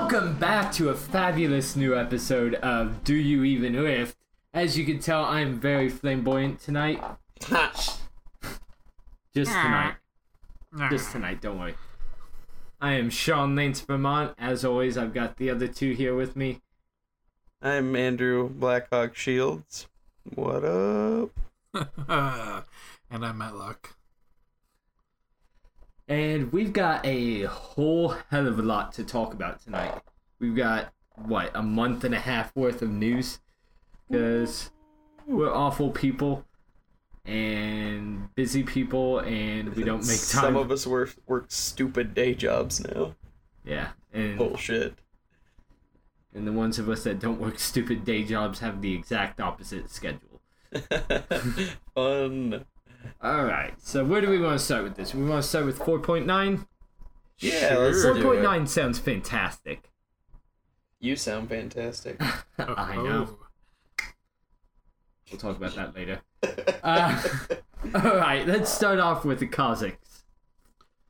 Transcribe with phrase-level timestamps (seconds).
[0.00, 4.16] Welcome back to a fabulous new episode of Do You Even Lift?
[4.54, 7.02] As you can tell, I'm very flamboyant tonight.
[7.50, 7.90] Just
[9.34, 9.96] tonight.
[10.88, 11.74] Just tonight, don't worry.
[12.80, 14.34] I am Sean Lance Vermont.
[14.38, 16.62] As always, I've got the other two here with me.
[17.60, 19.88] I'm Andrew Blackhawk Shields.
[20.32, 21.30] What up?
[23.10, 23.97] and I'm Matlock.
[26.08, 30.00] And we've got a whole hell of a lot to talk about tonight.
[30.40, 33.40] We've got, what, a month and a half worth of news?
[34.08, 34.70] Because
[35.26, 36.46] we're awful people
[37.26, 40.16] and busy people and we don't make time.
[40.16, 43.14] Some of us work work stupid day jobs now.
[43.66, 43.88] Yeah.
[44.14, 44.94] And, Bullshit.
[46.34, 49.90] and the ones of us that don't work stupid day jobs have the exact opposite
[49.90, 50.40] schedule.
[51.94, 52.64] Fun.
[53.22, 55.14] Alright, so where do we want to start with this?
[55.14, 56.66] We want to start with 4.9?
[57.38, 58.14] Yeah, let's Sure.
[58.14, 58.42] do it.
[58.42, 59.90] 4.9 sounds fantastic.
[61.00, 62.20] You sound fantastic.
[62.58, 63.38] I know.
[65.30, 66.20] We'll talk about that later.
[66.82, 67.20] Uh,
[67.94, 69.96] all right, let's start off with the Kha'Zix.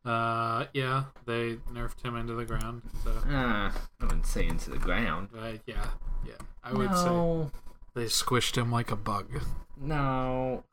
[0.05, 2.83] Uh, yeah, they nerfed him into the ground.
[3.05, 5.29] So, Ah, I wouldn't say into the ground.
[5.39, 5.85] uh, yeah,
[6.27, 6.33] yeah,
[6.65, 7.51] I would say
[7.95, 9.43] they squished him like a bug.
[9.77, 10.65] no.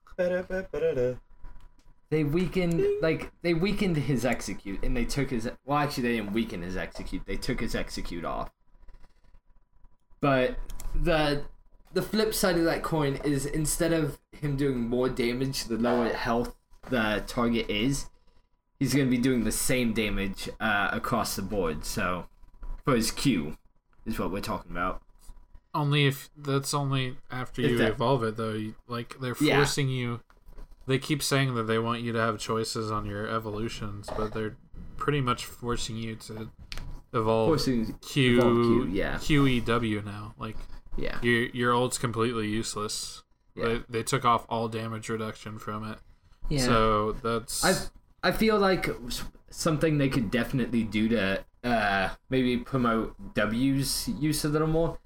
[2.10, 5.50] They weakened, like they weakened his execute, and they took his.
[5.66, 7.26] Well, actually, they didn't weaken his execute.
[7.26, 8.52] They took his execute off.
[10.22, 10.58] But
[10.94, 11.44] the
[11.94, 16.10] the flip side of that coin is instead of him doing more damage, the lower
[16.10, 16.56] health
[16.90, 18.08] the target is,
[18.80, 21.86] he's going to be doing the same damage uh, across the board.
[21.86, 22.26] So
[22.84, 23.58] for his Q
[24.06, 25.02] is what we're talking about.
[25.76, 28.54] Only if that's only after you that- evolve it, though.
[28.54, 29.58] You, like they're Yeah.
[29.58, 30.22] forcing you.
[30.88, 34.56] They keep saying that they want you to have choices on your evolutions, but they're
[34.98, 36.50] pretty much forcing you to
[37.14, 39.16] evolve Forcing Q, evolve Q, yeah.
[39.18, 40.34] QEW now.
[40.38, 40.58] Like
[40.98, 41.18] yeah.
[41.22, 43.24] your your ult's completely useless.
[43.56, 43.66] Yeah.
[43.66, 45.98] They, they took off all damage reduction from it.
[46.50, 46.60] Yeah.
[46.60, 48.90] So that's I I feel like
[49.50, 54.98] something they could definitely do to uh, maybe promote W's use a little more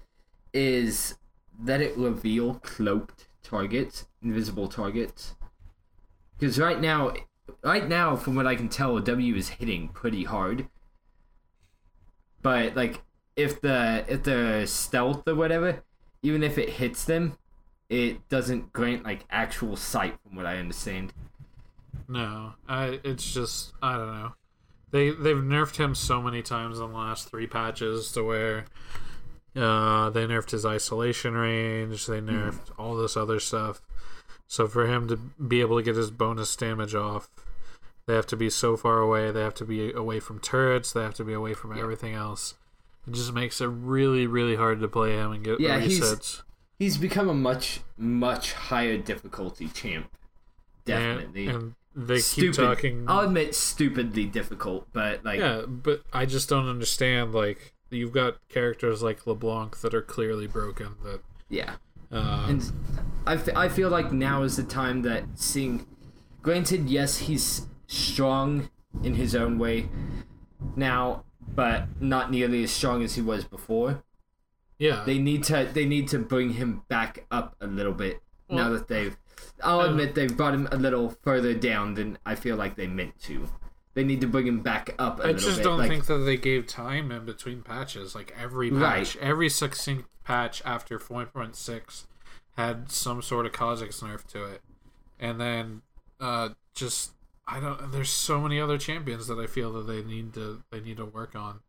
[0.52, 1.16] is
[1.58, 5.34] that it reveal cloaked targets, invisible targets.
[6.38, 7.12] Because right now,
[7.62, 10.68] right now, from what I can tell, W is hitting pretty hard.
[12.42, 13.02] But like,
[13.36, 15.82] if the if the stealth or whatever,
[16.22, 17.36] even if it hits them,
[17.88, 21.12] it doesn't grant like actual sight, from what I understand.
[22.08, 22.54] no.
[22.68, 24.32] I it's just I don't know.
[24.90, 28.64] They they've nerfed him so many times in the last three patches to where
[29.56, 33.80] uh they nerfed his isolation range, they nerfed all this other stuff.
[34.46, 37.28] So for him to be able to get his bonus damage off,
[38.06, 41.02] they have to be so far away, they have to be away from turrets, they
[41.02, 42.54] have to be away from everything else.
[43.06, 46.42] It just makes it really, really hard to play him and get Yeah, he's-
[46.78, 50.10] He's become a much, much higher difficulty champ.
[50.86, 51.46] Definitely.
[51.46, 51.56] And,
[51.94, 52.56] and they Stupid.
[52.56, 53.04] keep talking.
[53.06, 57.34] I'll admit, stupidly difficult, but like, yeah, but I just don't understand.
[57.34, 60.94] Like, you've got characters like LeBlanc that are clearly broken.
[61.04, 61.76] That yeah.
[62.12, 62.72] uh, And
[63.26, 65.86] I, f- I feel like now is the time that seeing.
[66.42, 68.70] Granted, yes, he's strong
[69.02, 69.88] in his own way
[70.76, 71.24] now,
[71.54, 74.02] but not nearly as strong as he was before.
[74.78, 78.70] yeah, They need to they need to bring him back up a little bit now
[78.70, 79.16] that they've.
[79.62, 82.86] I'll uh, admit they've brought him a little further down than I feel like they
[82.86, 83.48] meant to.
[83.94, 85.64] They need to bring him back up I just bit.
[85.64, 88.14] don't like, think that they gave time in between patches.
[88.14, 89.24] Like every patch, Right.
[89.24, 92.06] every succinct patch after 4.6
[92.56, 94.62] had some sort of Kha'Zix nerf to it,
[95.18, 95.82] and then
[96.20, 97.12] uh, just
[97.48, 97.90] I don't.
[97.90, 101.04] There's so many other champions that I feel that they need to they need to
[101.06, 101.60] work on.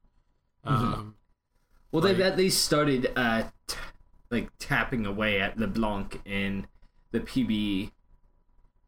[0.66, 0.94] Mm-hmm.
[0.94, 1.16] Um,
[1.92, 3.78] Well, they've at least started uh, t-
[4.30, 6.68] like tapping away at LeBlanc in
[7.12, 7.20] the.
[7.22, 7.92] PBE.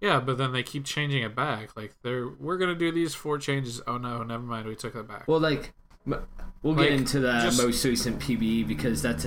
[0.03, 1.77] Yeah, but then they keep changing it back.
[1.77, 3.81] Like they're we're gonna do these four changes.
[3.87, 4.67] Oh no, never mind.
[4.67, 5.29] We took that back.
[5.29, 5.73] Well, like
[6.05, 6.19] we'll
[6.75, 9.25] Like, get into the just- most recent PBE because that's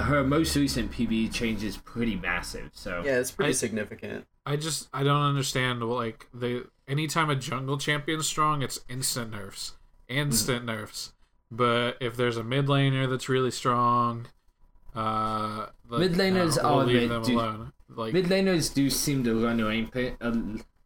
[0.00, 2.70] her most recent PBE change is pretty massive.
[2.72, 4.26] So Yeah, it's pretty I- significant.
[4.46, 5.82] I just I don't understand.
[5.82, 9.74] Like they anytime a jungle champion's strong, it's instant nerfs,
[10.08, 10.66] instant Mm-hmm.
[10.80, 11.12] nerfs.
[11.50, 14.28] But if there's a mid laner that's really strong,
[14.96, 17.72] uh, like, Mid laners, uh, we'll I'll leave admit, them do- alone.
[17.98, 20.32] Like mid laners do seem to run rampant a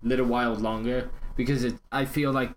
[0.02, 2.50] little while longer because it, I feel like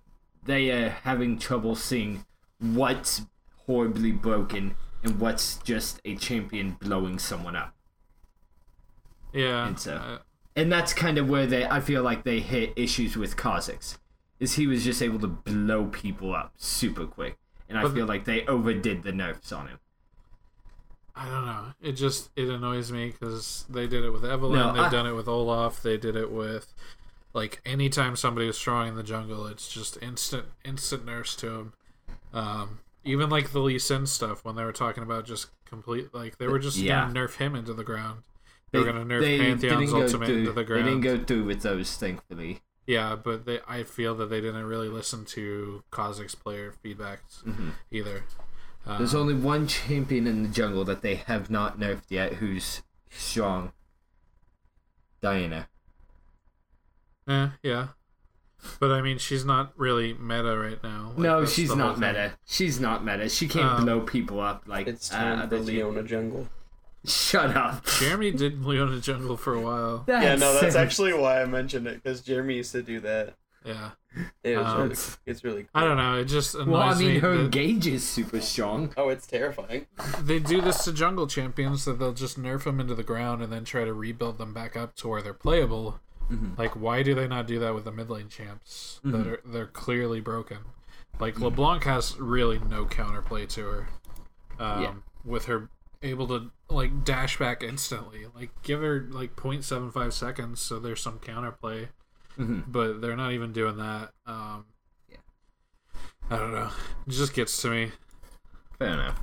[0.46, 2.26] they are having trouble seeing
[2.60, 3.24] what's
[3.68, 7.76] horribly broken and what's just a champion blowing someone up.
[9.34, 10.18] yeah, and so- uh,
[10.56, 13.98] and that's kind of where they I feel like they hit issues with Kha'Zix.
[14.40, 17.38] Is he was just able to blow people up super quick.
[17.68, 19.80] and I feel like they overdid the nerfs on him.
[21.16, 21.66] I don't know.
[21.82, 24.54] It just it annoys me because they did it with Evelynn.
[24.56, 25.82] No, they've I- done it with Olaf.
[25.82, 26.74] They did it with
[27.34, 31.74] like anytime somebody is strong in the jungle, it's just instant instant nurse to him.
[32.34, 36.38] Um, even like the Lee Sin stuff when they were talking about just complete like
[36.38, 37.02] they were just Yeah.
[37.08, 38.24] gonna nerf him into the ground.
[38.72, 40.86] They, were gonna nerf Pantheon's ultimate through- into the ground.
[40.86, 42.62] They didn't go through with those, thankfully.
[42.88, 47.72] Yeah, but they I feel that they didn't really listen to Kha'Zix's player feedbacks Mhm.
[47.90, 48.26] either.
[48.88, 52.84] Um, There's only one champion in the jungle that they have not nerfed yet who's
[53.10, 53.72] strong.
[55.22, 55.68] Diana.
[57.28, 57.88] Eh, yeah.
[58.80, 61.10] But I mean, she's not really meta right now.
[61.10, 62.08] Like, no, she's the whole not thing.
[62.08, 62.34] meta.
[62.46, 63.30] She's not meta.
[63.30, 66.48] She can't Um, blow people up like It's uh, time for other cha- Leona Jungle.
[67.06, 67.86] Shut up.
[68.00, 70.06] Jeremy did Leona Jungle for a while.
[70.08, 73.36] yeah, no, that's so- actually why I mentioned it because Jeremy used to do that.
[73.64, 73.92] Yeah.
[74.44, 74.96] It was Um, really,
[75.26, 75.70] it's really cool.
[75.74, 76.18] I don't know.
[76.20, 78.94] It just annoys Well, I mean, me her that gauge is super strong.
[78.98, 79.88] Oh, it's terrifying.
[80.22, 83.52] they do this to jungle champions that they'll just nerf them into the ground and
[83.52, 86.00] then try to rebuild them back up to where they're playable.
[86.32, 86.58] Mhm.
[86.58, 89.28] Like, why do they not do that with the mid lane champs that Mhm.
[89.28, 90.60] are they're clearly broken?
[91.20, 93.88] Like LeBlanc has really no counterplay to her.
[94.60, 94.94] Um, Yeah.
[95.24, 95.70] With her
[96.02, 101.20] able to like dash back instantly, like give her like 0.75 seconds so there's some
[101.20, 101.88] counterplay.
[102.38, 102.64] Mhm.
[102.68, 104.12] but they're not even doing that.
[104.26, 104.66] Um,
[105.10, 105.18] Yeah.
[106.30, 106.70] I don't know.
[107.08, 107.92] It just gets to me.
[108.78, 109.20] Fair enough.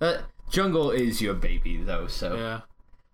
[0.00, 2.60] Uh, jungle is your baby, though, so Yeah,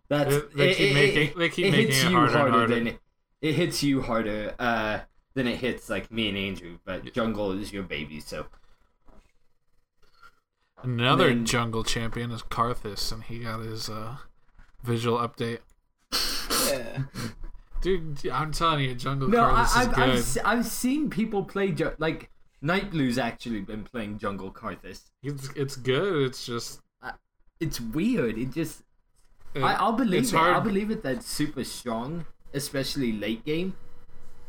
[0.09, 2.75] that's They- they keep making- they keep making hits it you harder and harder harder.
[2.75, 3.01] than it,
[3.43, 5.01] it hits you harder uh,
[5.35, 6.79] than it hits like me and Andrew.
[6.85, 8.47] But jungle is your baby, so
[10.83, 14.17] another then- jungle champion is Karthus, and he got his uh,
[14.83, 15.61] visual update.
[16.69, 17.03] Yeah.
[17.87, 20.45] Dude, I'm telling you, jungle no, I, Karthus is I've, good.
[20.45, 22.31] I've I've seen people play ju- like
[22.61, 25.03] Night Blue's actually been playing jungle Karthus.
[25.23, 26.27] It's it's good.
[26.27, 26.81] It's just
[27.61, 28.39] It's weird.
[28.39, 28.83] It just
[29.55, 30.35] it- I, I'll believe it.
[30.35, 31.05] I'll believe it.
[31.05, 33.77] That's super strong, especially late game.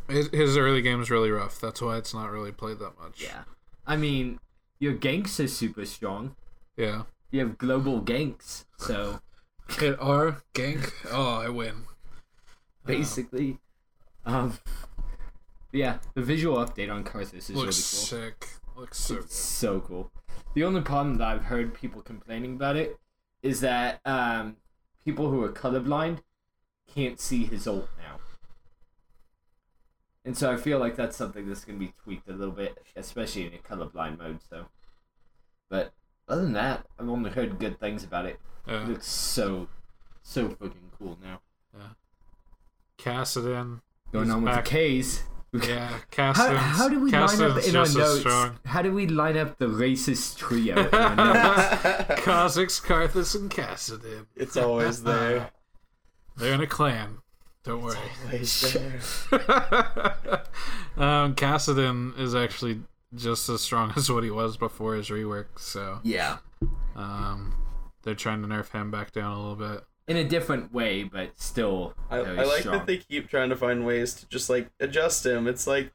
[0.09, 1.61] his, his early is really rough.
[1.61, 3.21] That's why it's not really played that much.
[3.21, 3.43] Yeah,
[3.85, 4.39] I mean,
[4.79, 6.35] your ganks are super strong.
[6.75, 7.03] yeah.
[7.29, 9.19] You have global ganks, so
[9.69, 10.91] Hit R gank.
[11.11, 11.83] Oh, I win.
[12.87, 13.59] Basically,
[14.25, 14.57] um,
[15.71, 17.65] yeah, the visual update on Karthus is really cool.
[17.65, 18.47] looks sick.
[18.75, 19.23] Looks so good.
[19.25, 20.11] It's so cool.
[20.53, 22.97] The only problem that I've heard people complaining about it
[23.43, 24.57] is that um,
[25.05, 26.19] people who are colorblind
[26.93, 28.19] can't see his ult now.
[30.25, 32.77] And so I feel like that's something that's going to be tweaked a little bit,
[32.95, 34.39] especially in a colorblind mode.
[34.49, 34.65] So,
[35.69, 35.93] but
[36.27, 38.39] other than that, I've only heard good things about it.
[38.67, 39.69] It looks so,
[40.23, 41.39] so freaking cool now.
[42.97, 43.81] Kassadin.
[44.11, 44.65] Going He's on with back.
[44.65, 45.23] the K's.
[45.53, 48.19] Yeah, How, Kassadin's, how do we line up in our just as notes?
[48.19, 48.59] strong.
[48.65, 52.21] How do we line up the racist trio in our notes?
[52.21, 54.25] Kha'Zix, Karthus, and Kassadin.
[54.35, 55.51] it's always there.
[56.35, 57.19] They're in a clan.
[57.63, 57.97] Don't worry.
[58.25, 58.99] Always there.
[60.97, 62.81] um, Kassadin is actually
[63.15, 66.37] just as strong as what he was before his rework, so yeah.
[66.95, 67.53] um,
[68.03, 69.83] they're trying to nerf him back down a little bit.
[70.07, 72.77] In a different way, but still I, very I like strong.
[72.77, 75.47] that they keep trying to find ways to just like adjust him.
[75.47, 75.91] It's like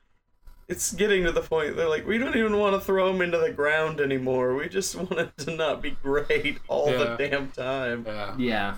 [0.68, 3.38] it's getting to the point they're like, we don't even want to throw him into
[3.38, 4.54] the ground anymore.
[4.54, 6.98] We just want it to not be great all Yeah.
[6.98, 8.04] the damn time.
[8.06, 8.34] Yeah.
[8.38, 8.76] Yeah,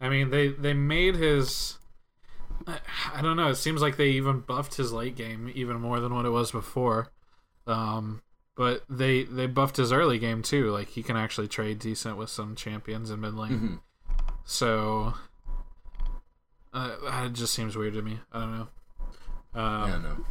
[0.00, 1.78] I mean, they they made his.
[2.66, 2.78] I,
[3.14, 3.48] I don't know.
[3.48, 6.52] It seems like they even buffed his late game even more than what it was
[6.52, 7.10] before.
[7.66, 8.22] Um,
[8.56, 10.70] but they they buffed his early game too.
[10.70, 13.50] Like he can actually trade decent with some champions in mid lane.
[13.50, 13.80] Mhm.
[14.44, 15.14] So
[16.72, 18.20] uh, it just seems weird to me.
[18.32, 18.68] I don't know.
[19.54, 20.24] Um, I don't know.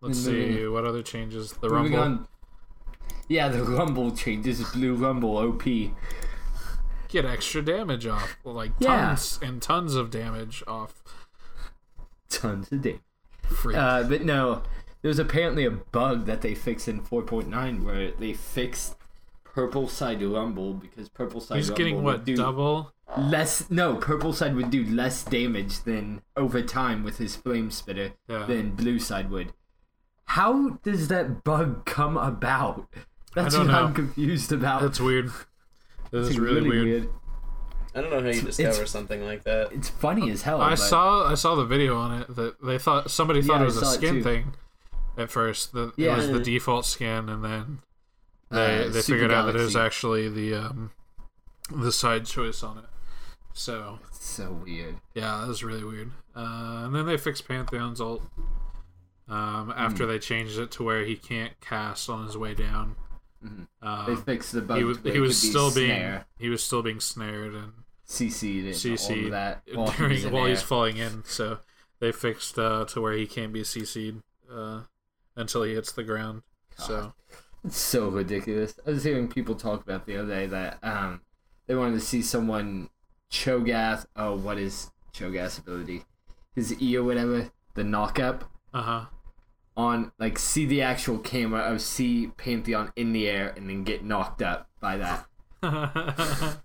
[0.00, 1.52] Let's Moving- see what other changes.
[1.52, 2.00] The Moving rumble.
[2.00, 2.28] on.
[3.28, 5.62] Yeah, the Rumble changes Blue Rumble OP.
[7.08, 9.06] Get extra damage off, like Yeah.
[9.08, 11.02] tons and tons of damage off.
[12.28, 13.00] Tons of damage.
[13.44, 13.74] Free.
[13.74, 14.62] Uh, but no,
[15.02, 18.96] there's apparently a bug that they fixed in 4.9 where they fixed
[19.54, 22.92] Purple Side Rumble because Purple Side He's Rumble getting would what do double?
[23.16, 23.70] less.
[23.70, 28.46] No, Purple Side would do less damage than over time with his Flame Spitter Yeah.
[28.46, 29.52] than Blue Side would.
[30.26, 32.88] How does that bug come about?
[33.34, 33.84] That's don't what know.
[33.86, 34.80] I'm confused about.
[34.82, 35.26] That's weird.
[36.10, 37.08] This It's is really, weird.
[37.94, 39.70] I don't know how you It's- discover something like that.
[39.72, 40.60] It's funny as hell.
[40.60, 43.62] I but- saw I saw the video on it that they thought somebody thought Yeah,
[43.62, 44.54] it was a skin thing
[45.16, 45.72] at first.
[45.74, 46.14] That Yeah.
[46.14, 47.78] it was the default skin, and then
[48.54, 50.90] they Uh, they Super figured out that it was actually the um
[51.70, 52.84] the side choice on it.
[53.52, 54.96] So so weird.
[55.14, 56.10] yeah, that was really weird.
[56.34, 58.22] Uh, and then they fixed Pantheon's ult.
[59.26, 59.70] Um, Hmm.
[59.76, 62.96] after they changed it to where he can't cast on his way down.
[63.42, 63.68] Mhm.
[63.80, 64.76] Uh, they fixed the bug.
[64.78, 67.72] he was he was be still being snare, he was still being snared and
[68.06, 71.24] CC'd and CC'd that while, during in while he's falling in.
[71.24, 71.60] So
[72.00, 74.82] they fixed uh, to where he can't be CC'd uh,
[75.36, 76.42] until he hits the ground.
[76.76, 77.14] So
[77.64, 78.74] It's so ridiculous.
[78.86, 81.22] I was hearing people talk about the other day that um
[81.66, 82.90] they wanted to see someone
[83.30, 84.06] Cho'Gath.
[84.14, 86.04] Oh, what is Cho'Gath's ability?
[86.54, 88.42] His E or whatever, the knockup
[88.72, 89.04] uh huh.
[89.76, 94.04] on like see the actual camera of see Pantheon in the air and then get
[94.04, 95.26] knocked up by that.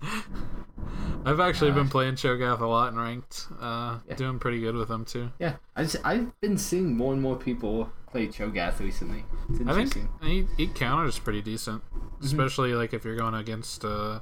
[1.26, 4.16] I've actually been playing Cho'Gath a lot and ranked, uh, Yeah.
[4.16, 5.32] doing pretty good with him too.
[5.40, 9.26] Yeah, I just I've been seeing more and more people play Cho'Gath recently.
[9.50, 10.10] It's I think interesting.
[10.24, 11.84] he, he counters pretty decent,
[12.24, 14.20] especially like if you're going against uh,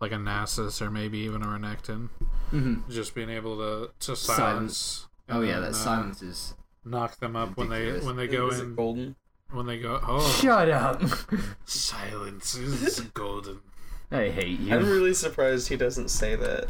[0.00, 2.08] like a Nasus or maybe even a Renekton.
[2.50, 4.78] hmm Just being able to to Silence.
[4.78, 5.06] silence.
[5.28, 6.54] Oh yeah, then, that uh, silence is.
[6.84, 9.14] knock them up when they when they go Is in it golden?
[9.52, 10.00] when they go.
[10.06, 11.02] Oh, Shut up!
[11.64, 13.60] silence is golden.
[14.10, 14.74] I hate you.
[14.74, 16.68] I'm really surprised he doesn't say that.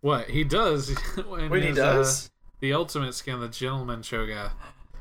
[0.00, 0.90] What he does?
[1.16, 2.26] in Wait, he does?
[2.26, 4.52] Uh, the ultimate skin, the gentleman Cho'Gath.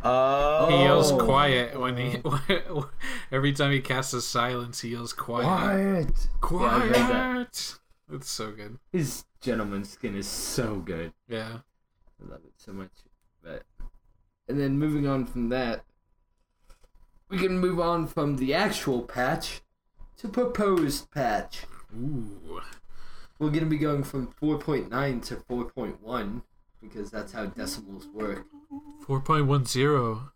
[0.04, 0.68] Oh.
[0.70, 2.22] He yells quiet when he
[3.32, 4.82] every time he casts a silence.
[4.82, 5.46] He yells quiet.
[5.46, 6.28] Quiet.
[6.42, 6.72] Quiet.
[6.72, 7.76] Yeah, I've read that.
[8.12, 8.80] it's so good.
[8.92, 11.14] His gentleman skin is so good.
[11.28, 11.60] Yeah.
[12.20, 12.92] I love it so much.
[13.44, 13.64] But
[14.48, 15.84] and then moving on from that,
[17.30, 19.62] we can move on from the actual patch
[20.22, 21.62] to proposed patch.
[22.00, 22.62] Ooh.
[23.40, 26.42] We're gonna be going from 4.9 to 4.1
[26.80, 28.46] because that's how decimals work.
[29.06, 30.32] Four point one zero.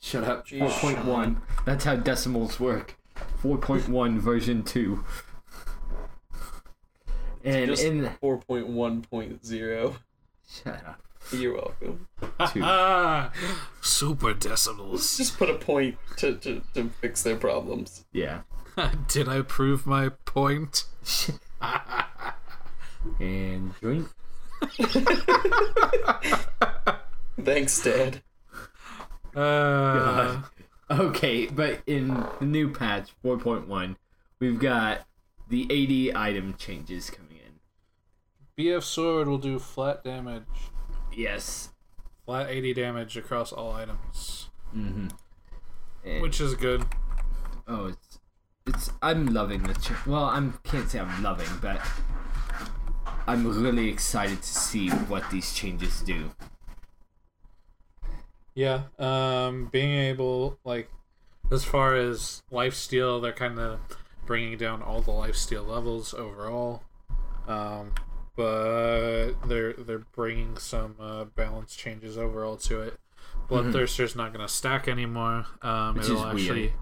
[0.00, 0.46] Shut up.
[0.46, 1.36] Jeez, 4.1.
[1.64, 2.96] That's how decimals work.
[3.42, 5.04] 4.1 version 2.
[7.44, 9.96] And Just in 4.1.0.
[10.48, 11.02] shut up.
[11.32, 12.06] You're welcome.
[12.52, 12.62] Two.
[13.80, 15.16] Super decimals.
[15.16, 18.04] Just put a point to, to, to fix their problems.
[18.12, 18.42] Yeah.
[19.08, 20.84] Did I prove my point?
[23.20, 24.08] And drink.
[27.40, 28.22] Thanks, Dad.
[29.34, 30.42] Uh,
[30.90, 32.08] Okay, but in
[32.40, 33.96] the new patch 4.1,
[34.38, 35.00] we've got
[35.48, 38.64] the AD item changes coming in.
[38.64, 40.42] BF sword will do flat damage.
[41.12, 41.70] Yes.
[42.24, 44.48] Flat AD damage across all items.
[44.76, 45.08] Mm-hmm.
[46.04, 46.84] And, Which is good.
[47.66, 48.05] oh, it's
[48.66, 51.80] it's I'm loving the ch- well, I can't say I'm loving, but
[53.26, 56.30] I'm really excited to see what these changes do.
[58.54, 60.90] Yeah, um, being able like
[61.50, 63.78] as far as life steal, they're kind of
[64.24, 66.82] bringing down all the life steal levels overall,
[67.46, 67.92] um,
[68.34, 72.98] but they're they're bringing some uh, balance changes overall to it.
[73.48, 75.46] Bloodthirster's not going to stack anymore.
[75.62, 76.72] Um, Which it'll is weird.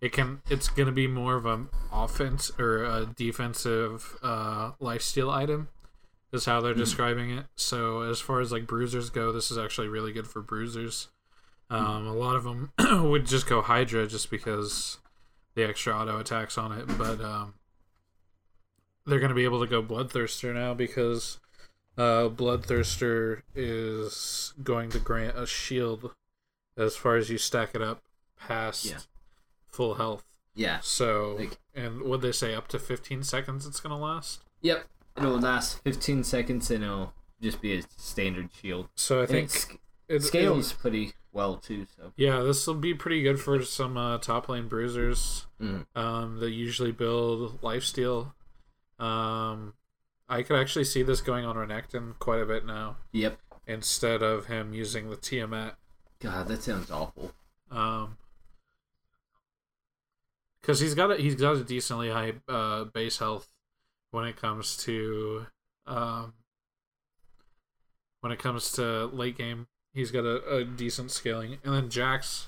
[0.00, 5.02] It can it's going to be more of an offense or a defensive uh, life
[5.02, 5.68] steal item
[6.32, 7.46] is how they're describing it.
[7.56, 11.08] So as far as like bruisers go, this is actually really good for bruisers.
[11.70, 12.72] Um, a lot of them
[13.10, 14.98] would just go Hydra just because
[15.54, 17.54] the extra auto attacks on it, but um,
[19.06, 21.40] they're going to be able to go Bloodthirster now because
[21.96, 26.12] uh, Bloodthirster is going to grant a shield
[26.76, 28.02] as far as you stack it up
[28.38, 28.98] past Yeah.
[29.70, 30.24] Full health.
[30.54, 30.80] Yeah.
[30.80, 34.42] So, Like- and would they say up to 15 seconds it's going to last?
[34.62, 34.86] Yep.
[35.16, 38.88] It'll last 15 seconds and it'll just be a standard shield.
[38.94, 39.76] So I And think it sc-
[40.08, 42.12] it, scales pretty well too, so.
[42.16, 45.86] Yeah, this will be pretty good for some uh, top lane bruisers Mm.
[45.96, 48.32] um, that usually build lifesteal.
[48.98, 49.74] Um,
[50.28, 53.38] I could actually see this going on Renekton quite a bit now Yep.
[53.66, 55.76] instead of him using the Tiamat.
[56.20, 57.32] God, that sounds awful.
[57.70, 58.18] Um,
[60.60, 63.48] because he's got a he's got a decently high uh, base health
[64.10, 65.46] when it comes to
[65.86, 66.34] um,
[68.20, 69.66] when it comes to late game.
[69.94, 72.46] He's got a, a decent scaling, and then Jax,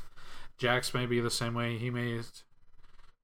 [0.58, 1.78] Jax may be the same way.
[1.78, 2.20] He may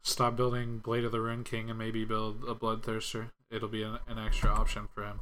[0.02, 3.30] stop building Blade of the Ruined King and maybe build a Bloodthirster.
[3.50, 5.20] It'll be an, an extra option for him.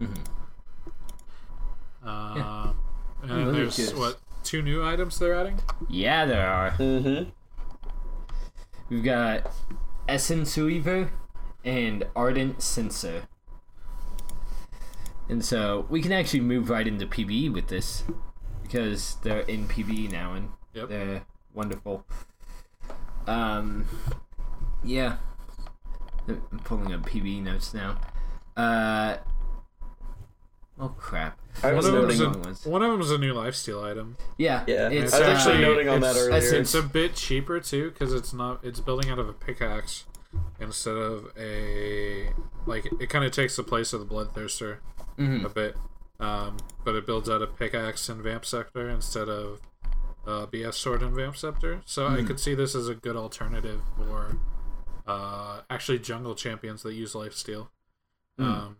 [0.00, 2.08] Mm-hmm.
[2.08, 2.76] Um,
[3.22, 3.94] And then really there's curious.
[3.94, 5.58] what two new items they're adding.
[5.88, 6.70] Yeah, there are.
[6.72, 7.30] Mm-hmm.
[8.88, 9.50] We've got
[10.08, 11.10] Essence Reaver
[11.64, 13.22] and Ardent Censer.
[15.28, 18.04] And so we can actually move right into PBE with this
[18.62, 20.88] because they're in PBE now and Yep.
[20.88, 21.22] they're
[21.54, 22.04] wonderful.
[23.26, 23.86] Um,
[24.84, 25.16] yeah.
[26.28, 27.98] I'm pulling up PBE notes now.
[28.56, 29.16] Uh,
[30.78, 31.38] Oh crap!
[31.62, 32.20] I was One of, them's noting.
[32.20, 32.66] a, wrong ones.
[32.66, 34.16] one of them's a new lifesteal item.
[34.36, 36.60] Yeah, Yeah, It's, I was uh, actually noting on that earlier.
[36.60, 38.62] It's a bit cheaper too because it's not.
[38.62, 40.04] It's building out of a pickaxe
[40.60, 42.30] instead of a
[42.66, 42.86] like.
[43.00, 44.78] It kind of takes the place of the bloodthirster
[45.18, 45.44] mhm.
[45.44, 45.76] a bit,
[46.20, 49.60] um, but it builds out a pickaxe and vamp scepter instead of
[50.26, 51.80] uh, BF sword and vamp scepter.
[51.86, 54.36] So I could see this as a good alternative for
[55.06, 57.68] uh, actually jungle champions that use lifesteal.
[58.38, 58.76] Um,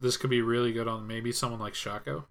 [0.00, 2.24] this could be really good on maybe someone like Shaco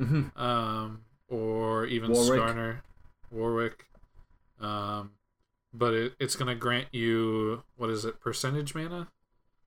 [0.00, 0.36] Mhm.
[0.38, 2.40] um, or even Warwick.
[2.40, 2.76] Skarner,
[3.30, 3.86] Warwick.
[4.60, 5.12] Um,
[5.72, 9.08] but it, it's going to grant you what is it percentage mana?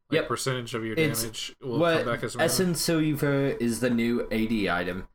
[0.10, 0.28] Like Yep.
[0.28, 2.46] percentage of your It's- damage will what come back as mana.
[2.46, 5.08] Essence Silver is the new AD item.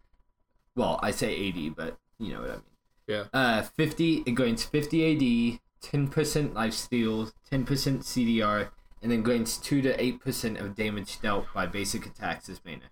[0.75, 2.63] Well, I say AD, but you know what I mean.
[3.07, 3.25] Yeah.
[3.33, 4.23] Uh, fifty.
[4.27, 8.71] It grants fifty AD, ten percent lifesteal, ten percent CDR,
[9.03, 12.91] and then grants two to eight percent of damage dealt by basic attacks as mana.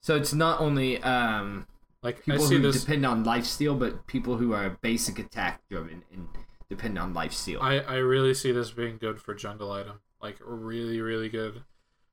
[0.00, 1.66] So it's not only um
[2.02, 2.80] Like people who this.
[2.82, 6.28] depend on lifesteal, but people who are basic attack driven and
[6.68, 7.60] depend on lifesteal.
[7.60, 10.00] I, I really see this being good for jungle item.
[10.22, 11.62] Like really, really good.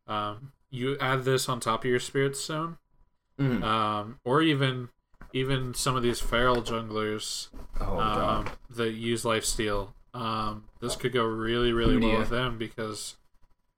[0.08, 2.78] Um, you add this on top of your spirit stone,
[3.40, 3.64] Mhm.
[3.64, 4.90] um, or even
[5.34, 7.48] even some of these feral junglers
[7.80, 9.94] oh um, that use life steal.
[10.14, 13.16] Um, this could go really, really well with them because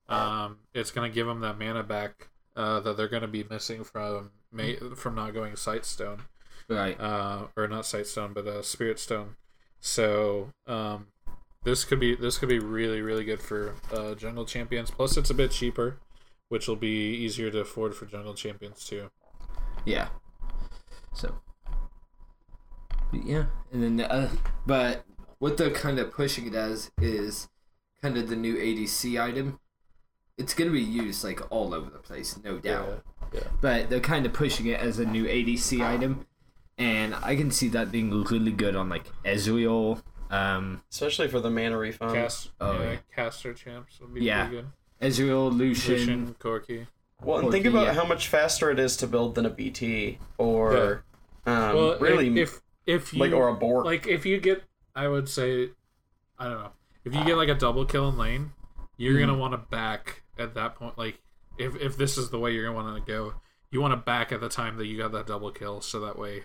[0.09, 3.43] um, it's going to give them that mana back uh, that they're going to be
[3.49, 6.23] missing from ma- from not going sight stone,
[6.67, 6.99] Right.
[6.99, 9.35] uh, or not sight stone, but uh, spirit stone.
[9.79, 11.07] So um,
[11.63, 14.89] this could be this could be really, really good for uh, jungle champions.
[14.91, 15.99] Plus, it's a bit cheaper,
[16.49, 19.11] which will be easier to afford for jungle champions too.
[19.85, 20.07] Yeah.
[21.13, 21.35] So.
[23.11, 24.29] Yeah, and then uh,
[24.65, 25.05] but
[25.43, 27.49] what they're kind of pushing it as is
[28.01, 29.59] kind of the new ADC item.
[30.37, 33.03] It's gonna be used like all over the place, no doubt.
[33.33, 33.41] yeah.
[33.59, 36.25] But they're kind of pushing it as a new ADC item,
[36.77, 40.01] and I can see that being really good on like Ezreal.
[40.31, 42.13] Um, Especially for the mana refund.
[42.15, 42.97] Cast, Oh, yeah, yeah.
[43.13, 44.47] caster champs would be Yeah.
[44.47, 44.71] pretty good.
[45.01, 45.93] Ezreal, Lucian.
[45.95, 46.87] Lucian, Corki.
[47.21, 49.49] Well, and Or think about uh, how much faster it is to build than a
[49.49, 51.03] BT or
[51.45, 53.83] um, well, really if if you like or a Bork.
[53.85, 54.63] like if you get,
[54.95, 55.69] I would say,
[56.37, 56.71] I don't know,
[57.05, 58.51] if you get like a double kill in lane,
[58.97, 59.27] you're Mm-hmm.
[59.27, 60.97] gonna want to back at that point.
[60.97, 61.19] Like
[61.57, 63.33] if if this is the way you're gonna want to go,
[63.71, 66.17] you want to back at the time that you got that double kill, so that
[66.17, 66.43] way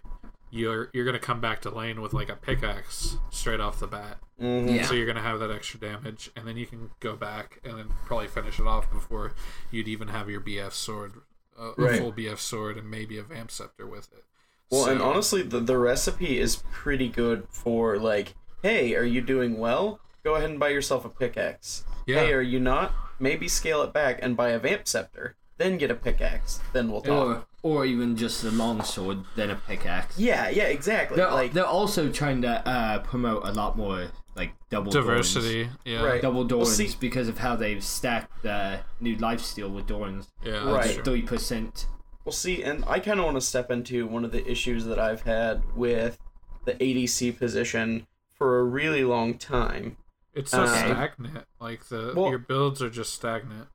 [0.51, 4.19] you're you're gonna come back to lane with like a pickaxe straight off the bat.
[4.41, 4.77] Mhm.
[4.77, 4.87] Yeah.
[4.87, 7.89] So you're gonna have that extra damage, and then you can go back and then
[8.07, 9.35] probably finish it off before
[9.71, 11.13] you'd even have your BF sword,
[11.59, 12.01] uh, a Right.
[12.01, 14.25] full BF sword, and maybe a vamp scepter with it.
[14.71, 19.59] Well, and honestly, the, the recipe is pretty good for like, hey, are you doing
[19.59, 20.01] well?
[20.25, 21.85] Go ahead and buy yourself a pickaxe.
[22.07, 22.21] Yeah.
[22.21, 22.93] Hey, are you not?
[23.19, 25.37] Maybe scale it back and buy a vamp scepter.
[25.57, 26.61] Then get a pickaxe.
[26.73, 27.47] Then we'll talk.
[27.63, 30.19] Or, or even just a long sword, then a pickaxe.
[30.19, 31.17] yeah, yeah, exactly.
[31.17, 34.95] They're, like, they're also trying to uh, promote a lot more like double Dorans.
[34.95, 35.69] diversity.
[35.85, 36.23] Yeah, Right.
[36.23, 40.29] double Well, Dorans see- because of how they've stacked the new lifesteal with Dorans.
[40.45, 40.85] yeah, Right.
[40.95, 40.99] that's.
[41.09, 41.87] Three percent.
[42.29, 44.99] Well, see, and I kind of want to step into one of the issues that
[44.99, 46.19] I've had with
[46.67, 49.97] the ADC position for a really long time.
[50.35, 50.77] It's so Okay.
[50.93, 51.47] stagnant.
[51.59, 53.69] Like the Well- your builds are just stagnant.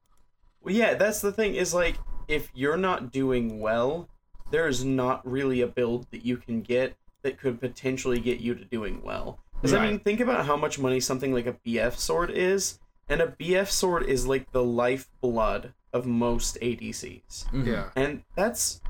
[0.61, 1.95] Well, yeah, that's the thing is like
[2.27, 4.07] if you're not doing well,
[4.51, 8.63] there's not really a build that you can get that could potentially get you to
[8.65, 9.39] doing well.
[9.55, 12.77] Because I mean, think about how much money something like a BF sword is,
[13.09, 17.67] and a BF sword is like the lifeblood of most ADCs, mm-hmm.
[17.67, 18.81] Yeah, and that's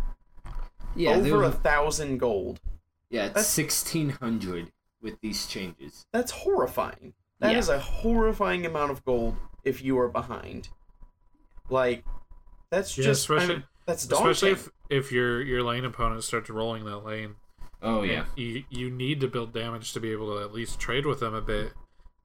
[0.95, 2.59] Yeah, over were- a thousand gold.
[3.09, 6.05] yeah, that's- sixteen hundred with these changes.
[6.13, 7.13] That's horrifying.
[7.39, 7.75] That is Yeah.
[7.75, 9.35] a horrifying amount of gold
[9.65, 10.69] if you are behind.
[11.69, 12.05] Like,
[12.69, 14.31] that's Yeah, just I especially- mean, that's daunting.
[14.31, 17.35] especially if if your your lane opponent starts rolling that lane.
[17.81, 21.05] Oh yeah, you you need to build damage to be able to at least trade
[21.05, 21.73] with them a bit.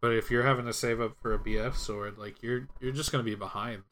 [0.01, 3.11] But if you're having to save up for a BF sword, like you're you're just
[3.11, 3.83] gonna be behind.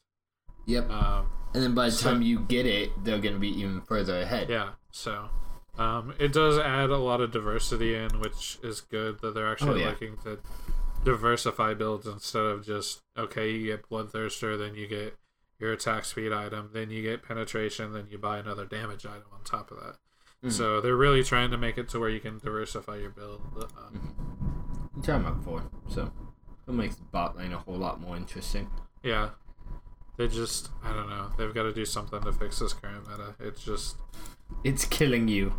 [0.67, 0.91] Yep.
[0.91, 4.21] Um, And then by the so- time you get it, they're gonna be even further
[4.21, 4.51] ahead.
[4.51, 5.31] yeah, so
[5.79, 9.83] um, it does add a lot of diversity in, which is good that they're actually
[9.83, 9.91] Oh, yeah.
[9.91, 10.39] looking to
[11.05, 15.17] diversify builds instead of just okay, you get bloodthirster, then you get
[15.59, 19.43] your attack speed item, then you get penetration, then you buy another damage item on
[19.45, 19.97] top of that.
[20.45, 20.53] Mhm.
[20.53, 23.41] So they're really trying to make it to where you can diversify your build.
[23.57, 25.01] Um, Mm-hmm.
[25.01, 25.63] Which I'm up for.
[25.89, 26.11] So
[26.67, 28.71] it makes the bot lane a whole lot more interesting.
[29.03, 29.31] Yeah.
[30.17, 31.31] They just, I don't know.
[31.37, 33.35] They've got to do something to fix this current meta.
[33.39, 33.97] It's just,
[34.65, 35.55] It's killing you.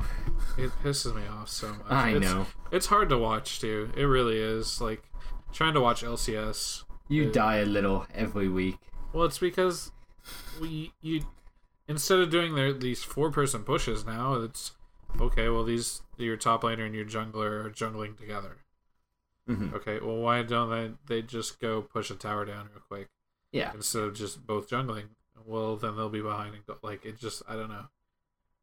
[0.57, 1.91] it pisses me off so much.
[1.91, 2.47] I It's- know.
[2.71, 3.91] It's hard to watch, too.
[3.95, 4.81] It really is.
[4.81, 5.03] Like,
[5.53, 6.83] trying to watch LCS.
[7.07, 7.31] You Yeah.
[7.31, 8.77] die a little every week.
[9.13, 9.91] Well, it's because
[10.59, 11.21] we, you,
[11.87, 14.71] instead of doing their these four person pushes now, it's
[15.21, 15.47] okay.
[15.49, 18.57] Well, these your top laner and your jungler are jungling together.
[19.47, 19.71] Mhm.
[19.73, 23.07] Okay, well, why don't they they just go push a tower down real quick
[23.57, 23.71] Yeah.
[23.73, 25.09] instead of just both jungling?
[25.45, 27.17] Well, then they'll be behind and go like it.
[27.19, 27.85] Just I don't know.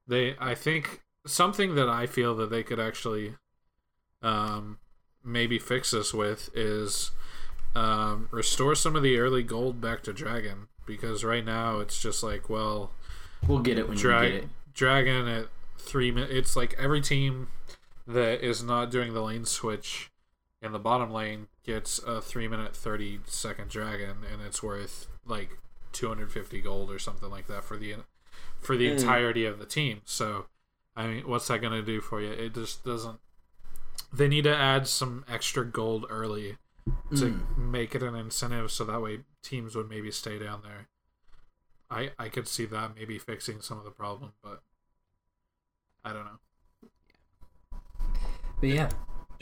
[0.07, 3.35] They I think something that I feel that they could actually,
[4.23, 4.79] um,
[5.25, 7.11] maybe fix this with is,
[7.75, 12.23] um, restore some of the early gold back to dragon because right now it's just
[12.23, 12.93] like well
[13.49, 14.49] We'll get it when you get it.
[14.75, 15.47] dragon at
[15.79, 16.33] three minutes.
[16.35, 17.49] It's like every team
[18.07, 20.11] that is not doing the lane switch
[20.65, 25.59] in the bottom lane gets a three minute thirty second dragon, and it's worth like
[25.93, 27.95] two hundred fifty gold or something like that for the
[28.61, 28.93] for the Mm.
[28.99, 30.01] entirety of the team.
[30.05, 30.47] So,
[30.97, 32.31] I mean, what's that gonna do for you?
[32.31, 33.21] It just doesn't.
[34.13, 36.57] They need to add some extra gold early
[37.17, 37.59] to Mm.
[37.59, 40.89] make it an incentive, so that way teams would maybe stay down there.
[41.91, 44.63] I I could see that maybe fixing some of the problem, but
[46.05, 46.39] I don't know.
[48.61, 48.89] But yeah.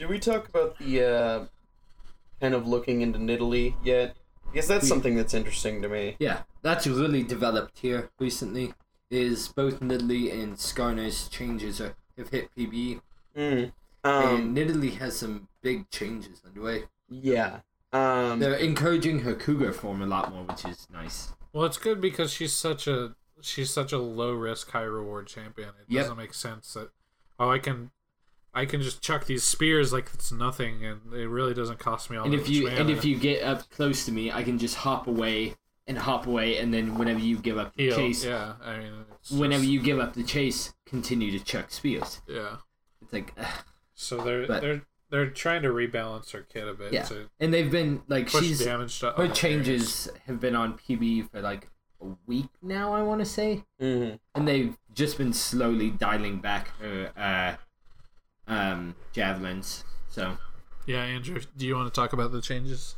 [0.03, 1.45] Did we talk about the uh,
[2.41, 4.17] kind of looking into Nidalee yet?
[4.51, 6.17] Because that's We- something that's interesting to me.
[6.19, 8.73] Yeah, that's really developed here recently.
[9.09, 12.99] Is both Nidalee and Skarner's changes are, have hit PB,
[13.37, 13.71] Mm.
[14.03, 16.83] and Um, Nidalee has some big changes underway.
[17.07, 17.61] yeah.
[17.93, 21.31] Um, They're encouraging her cougar form a lot more, which is nice.
[21.53, 25.69] Well, it's good because she's such a she's such a low risk, high reward champion.
[25.69, 26.01] It Yep.
[26.03, 26.89] doesn't make sense that
[27.39, 27.91] oh I can
[28.53, 32.17] I can just chuck these spears like it's nothing, and it really doesn't cost me
[32.17, 32.75] all and that if much you mana.
[32.77, 35.55] and if you get up close to me, I can just hop away
[35.87, 38.93] and hop away, and then whenever you give up the heal, chase, yeah, I mean,
[39.19, 42.21] it's whenever just- you give up the chase, continue to chuck spears.
[42.27, 42.57] yeah.
[43.01, 43.47] It's like, ugh.
[43.95, 47.03] So they're But- they're they're trying to rebalance her kit a bit Yeah.
[47.03, 51.29] to and they've been like she's damage to her other changes have been on PB
[51.29, 51.69] for like
[52.01, 53.63] a week now, I want to say.
[53.79, 54.19] mhm.
[54.33, 57.61] and they've just been slowly dialing back her uh,
[58.53, 59.83] um, javelins.
[60.09, 60.37] So.
[60.85, 62.95] Yeah, Andrew, do you want to talk about the changes?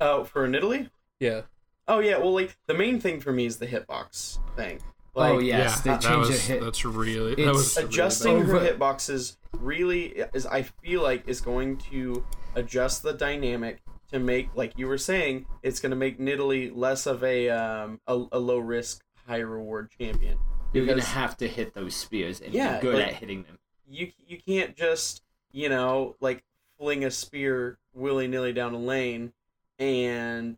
[0.00, 0.88] Oh, for Nidalee?
[1.20, 1.42] Yeah.
[1.86, 2.18] Oh yeah.
[2.18, 4.80] Well, like the main thing for me is the hitbox thing.
[5.14, 6.62] Like, oh yes, they that changed was, hit.
[6.62, 8.48] That's really that It's was adjusting bad.
[8.48, 13.80] her hitboxes really is I feel like is going to adjust the dynamic
[14.12, 18.00] to make like you were saying it's going to make Nidalee less of a um
[18.06, 20.38] a, a low risk high reward champion.
[20.72, 23.57] You're gonna have to hit those spears and Yeah, be good like- at hitting them.
[23.90, 25.22] You you can't just
[25.52, 26.44] you know like
[26.78, 29.32] fling a spear willy nilly down a lane
[29.78, 30.56] and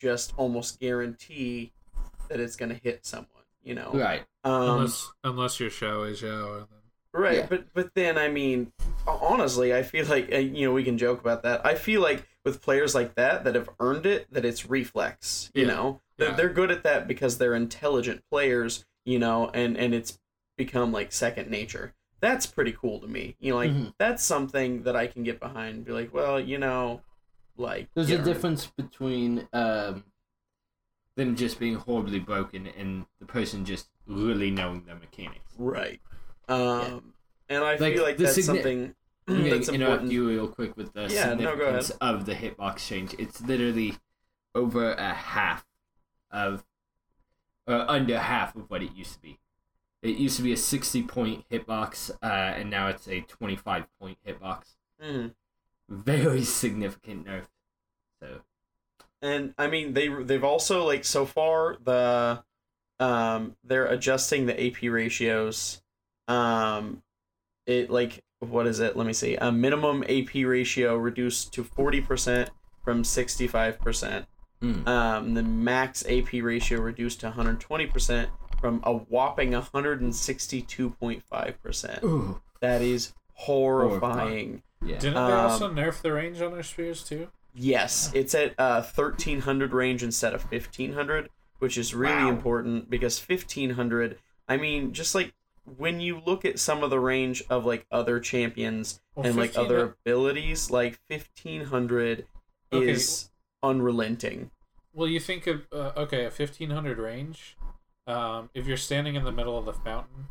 [0.00, 1.72] just almost guarantee
[2.28, 3.26] that it's going to hit someone.
[3.64, 4.24] You know, Right.
[4.44, 6.78] Um, unless unless you're Xiao Zhao and then
[7.12, 7.46] Right, Yeah.
[7.48, 8.72] but but then I mean,
[9.06, 11.64] honestly, I feel like uh, you know we can joke about that.
[11.66, 15.50] I feel like with players like that that have earned it, that it's reflex.
[15.54, 15.68] You Yeah.
[15.68, 16.34] know, they're, Yeah.
[16.36, 18.84] they're good at that because they're intelligent players.
[19.04, 20.18] You know, and and it's
[20.56, 21.94] become like second nature.
[22.20, 23.36] That's pretty cool to me.
[23.38, 23.94] You know, like Mhm.
[23.98, 25.76] that's something that I can get behind.
[25.76, 27.02] and Be like, well, you know,
[27.56, 30.04] like There's a know, difference between um,
[31.16, 35.52] them just being horribly broken and the person just really knowing their mechanics.
[35.58, 36.00] right?
[36.48, 37.14] Um,
[37.48, 38.94] and I Like, feel like that's signi- something
[39.28, 40.12] I'm that's interrupt important.
[40.12, 43.14] you real quick with the Yeah, no, significance of the hitbox change.
[43.18, 43.96] It's literally
[44.54, 45.66] over a half
[46.30, 46.64] of,
[47.66, 49.38] uh, under half of what it used to be.
[50.02, 54.18] It used to be a 60 point hitbox, uh, and now it's a 25 point
[54.26, 54.76] hitbox.
[55.02, 55.34] Mhm.
[55.88, 57.46] Very significant nerf.
[58.20, 58.40] So,
[59.22, 62.42] and I mean they they've also like so far the
[63.00, 65.82] um they're adjusting the AP ratios.
[66.28, 67.02] Um,
[67.66, 68.96] it like what is it?
[68.96, 69.34] Let me see.
[69.36, 72.50] A minimum AP ratio reduced to forty percent
[72.84, 74.26] from sixty five percent.
[74.62, 74.86] mm.
[74.86, 79.62] Um, the max AP ratio reduced to one hundred twenty percent from a whopping one
[79.62, 82.02] hundred and sixty two point five percent.
[82.04, 84.62] Ooh, That is horrifying.
[84.84, 84.98] yeah.
[84.98, 87.28] didn't they Um, also nerf the range on their spears too?
[87.54, 92.28] Yes, it's at uh, 1300 range instead of 1500, which is really Wow.
[92.28, 94.18] important because 1500,
[94.48, 95.34] I mean, just like
[95.76, 99.50] when you look at some of the range of like other champions Well, and like
[99.54, 102.26] 15 other abilities, like 1500
[102.72, 102.90] Okay.
[102.90, 103.30] is
[103.62, 104.50] unrelenting.
[104.92, 107.56] Well, you think of uh, okay, a fifteen hundred range.
[108.08, 110.26] Um, if you're standing in the middle of the fountain,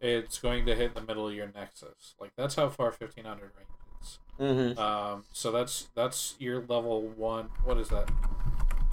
[0.00, 2.14] it's going to hit the middle of your nexus.
[2.20, 3.70] Like that's how far fifteen hundred range
[4.02, 4.18] is.
[4.38, 4.78] Mm-hmm.
[4.78, 7.48] Um, so that's that's your level one.
[7.64, 8.10] What is that?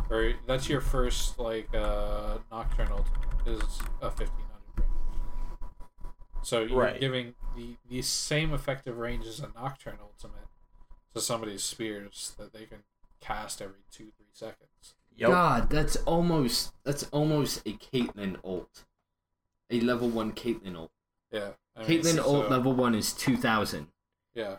[0.10, 3.06] Or that's your first like uh, nocturnal
[3.46, 3.62] is
[4.02, 4.92] a fifteen hundred range.
[6.42, 7.00] So you're Right.
[7.00, 10.48] giving the the same effective range as a nocturne ultimate
[11.14, 12.84] to somebody's spears that they can
[13.20, 14.69] cast every two three seconds.
[15.20, 15.30] Yep.
[15.30, 18.86] God, that's almost that's almost a Caitlyn ult.
[19.70, 20.92] a level one Caitlyn ult.
[21.32, 21.50] Yeah.
[21.76, 23.88] I mean, Caitlyn ult so- level one is two thousand.
[24.34, 24.58] Yeah.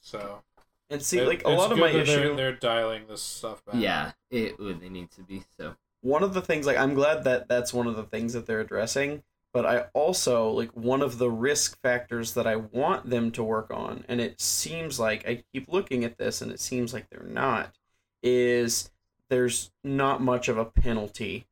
[0.00, 0.42] So
[0.90, 2.36] And see, it- like a lot of my that they're, issue.
[2.36, 3.76] they're dialing this stuff back.
[3.76, 4.80] Yeah, it would.
[4.80, 5.76] They need to be so.
[6.02, 8.60] one of the things like i'm glad that that's one of the things that they're
[8.60, 9.22] addressing
[9.54, 13.70] but i also like one of the risk factors that i want them to work
[13.70, 17.26] on and it seems like i keep looking at this and it seems like they're
[17.26, 17.74] not
[18.22, 18.90] is
[19.30, 21.46] there's not much of a penalty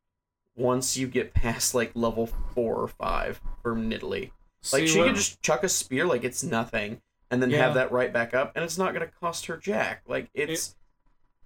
[0.54, 4.30] once you get past like level four or five for Nidalee.
[4.72, 7.58] Like See, she what- could just chuck a spear like it's nothing and then Yeah.
[7.58, 10.02] have that right back up and it's not gonna cost her jack.
[10.06, 10.74] Like it's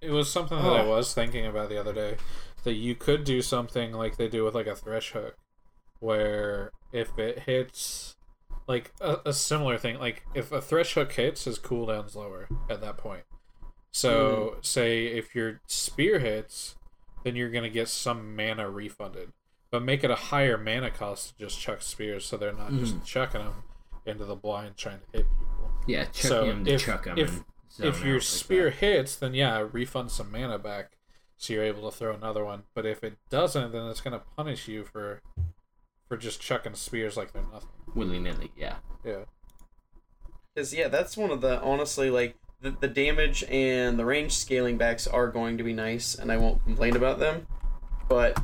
[0.01, 0.89] It was something that I Oh.
[0.89, 2.17] was thinking about the other day.
[2.63, 5.37] That you could do something like they do with like a thresh hook,
[5.99, 8.15] where if it hits,
[8.67, 12.81] like a, a similar thing, like if a thresh hook hits, his cooldown's lower at
[12.81, 13.23] that point.
[13.97, 16.75] So say if your spear hits,
[17.23, 19.33] then you're gonna get some mana refunded,
[19.71, 22.95] but make it a higher mana cost to just chuck spears, so they're not just
[22.97, 23.03] mm.
[23.05, 23.63] chucking them
[24.05, 25.71] into the blind trying to hit people.
[25.87, 27.17] Yeah, chuck So him to if- chuck him.
[27.17, 27.43] if-
[27.79, 28.75] if your like spear that.
[28.77, 30.97] hits, then yeah, refund some mana back,
[31.35, 32.63] so you're able to throw another one.
[32.73, 35.21] But if it doesn't, then it's gonna punish you for
[36.07, 37.69] for just chucking spears like they're nothing.
[37.93, 38.77] willy nilly, yeah.
[39.03, 39.25] Yeah,
[40.53, 44.77] Because yeah, that's one of the honestly like the, the damage and the range scaling
[44.77, 47.47] backs are going to be nice, and I won't complain about them.
[48.07, 48.37] But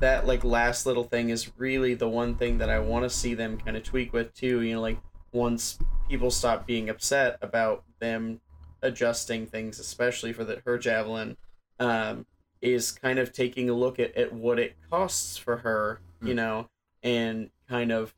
[0.00, 3.34] that like last little thing is really the one thing that I want to see
[3.34, 4.62] them kind of tweak with too.
[4.62, 4.98] You know, like
[5.32, 8.40] once people stop being upset about them
[8.82, 11.36] adjusting things, especially for the her javelin,
[11.78, 12.26] um,
[12.60, 16.36] is kind of taking a look at, at what it costs for her, you Mm.
[16.36, 16.68] know,
[17.02, 18.14] and kind of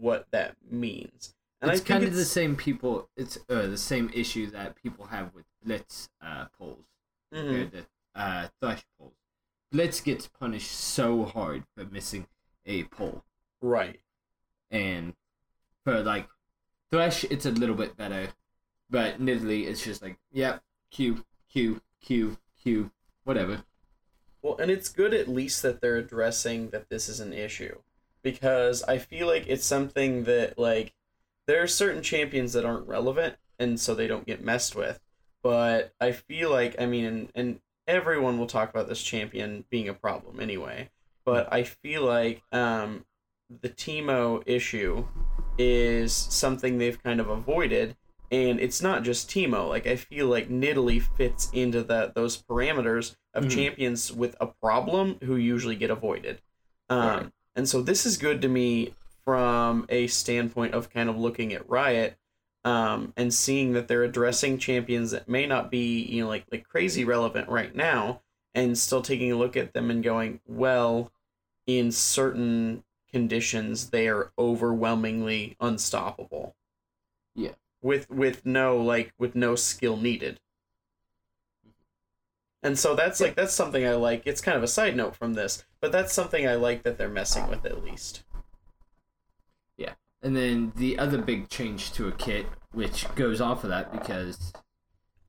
[0.00, 1.34] what that means.
[1.64, 3.08] And it's kind of it's, the same people.
[3.16, 6.84] It's uh, the same issue that people have with Blitz uh, polls.
[7.32, 7.40] Mhm.
[7.48, 9.12] compared to uh, Thresh polls.
[9.72, 12.26] Blitz gets punished so hard for missing
[12.64, 13.24] a poll,
[13.60, 14.00] Right.
[14.70, 15.14] and
[15.84, 16.28] for like
[16.90, 18.28] Thresh, it's a little bit better,
[18.88, 22.90] but Nidalee, it's just like, yep, Q, Q, Q, Q,
[23.24, 23.64] whatever.
[24.42, 27.78] Well, and it's good at least that they're addressing that this is an issue
[28.22, 30.94] because I feel like it's something that like
[31.46, 35.00] there are certain champions that aren't relevant and so they don't get messed with.
[35.42, 39.88] But I feel like I mean and, and everyone will talk about this champion being
[39.88, 40.90] a problem anyway.
[41.24, 43.04] But I feel like um
[43.60, 45.06] the Teemo issue
[45.58, 47.96] is something they've kind of avoided
[48.30, 49.68] and it's not just Teemo.
[49.68, 53.50] Like I feel like Nidalee fits into that those parameters of Mhm.
[53.50, 56.40] champions with a problem who usually get avoided.
[56.88, 57.26] Um, Right.
[57.56, 61.68] And so this is good to me from a standpoint of kind of looking at
[61.68, 62.16] Riot
[62.64, 66.68] um, and seeing that they're addressing champions that may not be you know like like
[66.68, 68.22] crazy relevant right now,
[68.54, 71.12] and still taking a look at them and going, well,
[71.66, 76.56] in certain conditions they are overwhelmingly unstoppable.
[77.34, 77.52] Yeah.
[77.82, 80.40] with with no like with no skill needed.
[82.62, 84.26] And so that's like that's something i like.
[84.26, 87.10] It's kind of a side note from this but that's something i like that they're
[87.10, 88.22] messing with at least
[90.24, 94.52] And then the other big change to a kit, which goes off of that because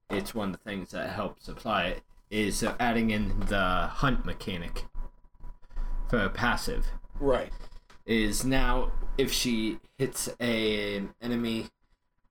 [0.10, 4.86] it's one of the things that helps apply it, is adding in the hunt mechanic
[6.10, 6.88] for a passive.
[7.20, 7.52] right
[8.06, 11.68] is now if she hits a, an enemy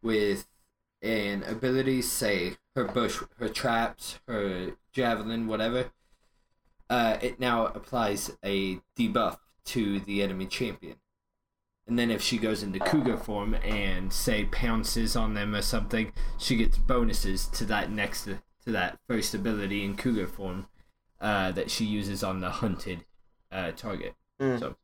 [0.03, 0.47] with
[1.03, 5.91] an ability, say her bush, her traps, her javelin, whatever,
[6.89, 10.97] uh, it now applies a debuff to the enemy champion.
[11.87, 16.13] And then if she goes into cougar form and say pounces on them or something,
[16.39, 18.39] she gets bonuses to that next to
[18.73, 20.67] that first ability in cougar form
[21.21, 23.05] uh, that she uses on the hunted
[23.53, 24.15] uh, target.
[24.41, 24.59] Mm.
[24.59, 24.77] So it's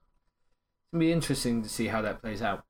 [0.93, 2.65] gonna be interesting to see how that plays out.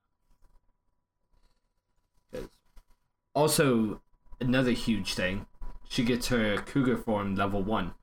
[3.35, 4.01] Also,
[4.41, 5.47] another huge thing,
[5.89, 7.95] she gets her cougar form level one.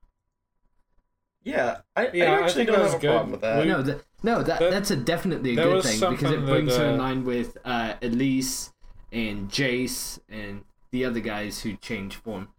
[1.43, 3.07] yeah i, Yeah, I I actually think don't that have a good.
[3.11, 5.99] problem with that We- no, that, no, that, that- that's a definitely a good thing
[5.99, 8.71] because it brings that, her in uh, line with uh, Elise
[9.12, 12.49] and Jace and the other guys who change form,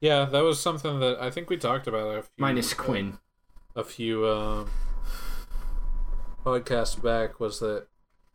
[0.00, 3.18] yeah, that was something that I think we talked about a few, minus uh, Quinn.
[3.74, 4.70] a few um,
[6.44, 7.86] podcasts back was that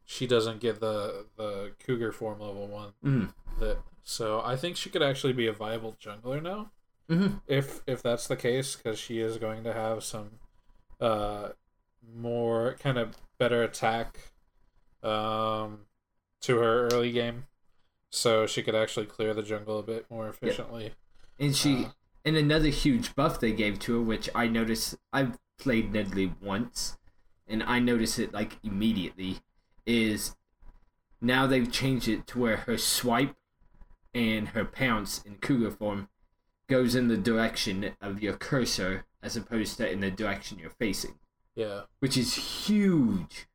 [0.05, 2.93] she doesn't get the the cougar form level one.
[3.03, 3.33] Mm.
[3.59, 6.71] That so I think she could actually be a viable jungler now.
[7.09, 7.37] Mm-hmm.
[7.47, 10.29] if if that's the case because she is going to have some
[11.01, 11.49] uh
[12.15, 14.31] more kind of better attack
[15.01, 15.79] um
[16.41, 17.45] to her early game.
[18.09, 20.93] So she could actually clear the jungle a bit more efficiently.
[21.37, 21.89] And she, Uh,
[22.25, 24.95] and another huge buff they gave to her, which I noticed.
[25.13, 26.97] I've played Nidalee once,
[27.47, 29.39] and I notice it like immediately,
[29.85, 30.35] is
[31.21, 33.35] now they've changed it to where her swipe
[34.13, 36.09] and her pounce in cougar form
[36.67, 41.19] goes in the direction of your cursor as opposed to in the direction you're facing,
[41.59, 41.81] Yeah.
[41.99, 42.33] which is
[42.67, 43.47] huge.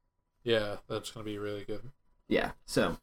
[0.43, 1.91] Yeah, that's gonna be really good.
[2.29, 2.99] Yeah, so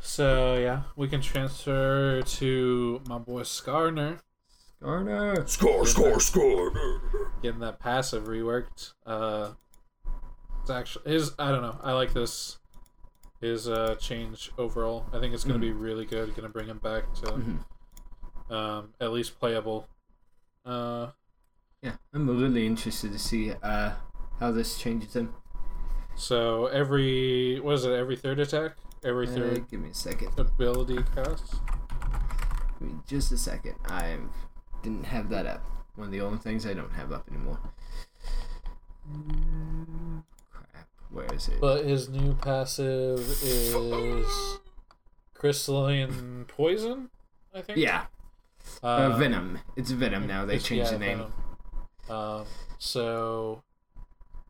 [0.00, 4.20] So yeah, we can transfer to my boy Skarner,
[4.82, 5.46] Garner.
[5.46, 6.72] Score, score, score.
[7.42, 8.94] getting that passive reworked.
[9.04, 9.52] Uh,
[10.62, 11.32] it's actually his.
[11.38, 11.78] I don't know.
[11.82, 12.58] I like this.
[13.40, 15.04] His uh change overall.
[15.12, 16.34] I think it's gonna be really good.
[16.34, 18.52] Gonna bring him back to Mhm.
[18.54, 19.86] um at least playable.
[20.64, 21.08] Uh,
[21.86, 23.92] Yeah, I'm really interested to see uh
[24.40, 25.32] how this changes him.
[26.16, 27.92] so every what is it?
[27.92, 28.72] Every third attack,
[29.04, 30.30] every Uh, third give me a second.
[30.38, 31.54] ability cost.
[32.80, 33.76] Give me just a second.
[33.88, 34.18] I
[34.82, 35.62] didn't have that up.
[35.94, 37.58] One of the only things I don't have up anymore.
[40.50, 40.88] Crap.
[41.10, 41.60] Where is it?
[41.60, 44.58] But his new passive is
[45.34, 47.10] crystalline poison.
[47.54, 47.78] I think.
[47.78, 48.06] yeah,
[48.82, 49.60] Uh, uh, Venom.
[49.76, 50.44] It's Venom now.
[50.44, 51.18] They changed yeah, the name.
[51.18, 51.32] Venom.
[52.08, 52.46] Um,
[52.78, 53.62] so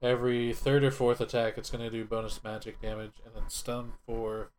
[0.03, 3.93] every third or fourth attack, it's going to do bonus magic damage and then stun
[4.07, 4.51] for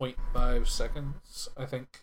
[0.00, 2.00] 0.5 seconds, I think.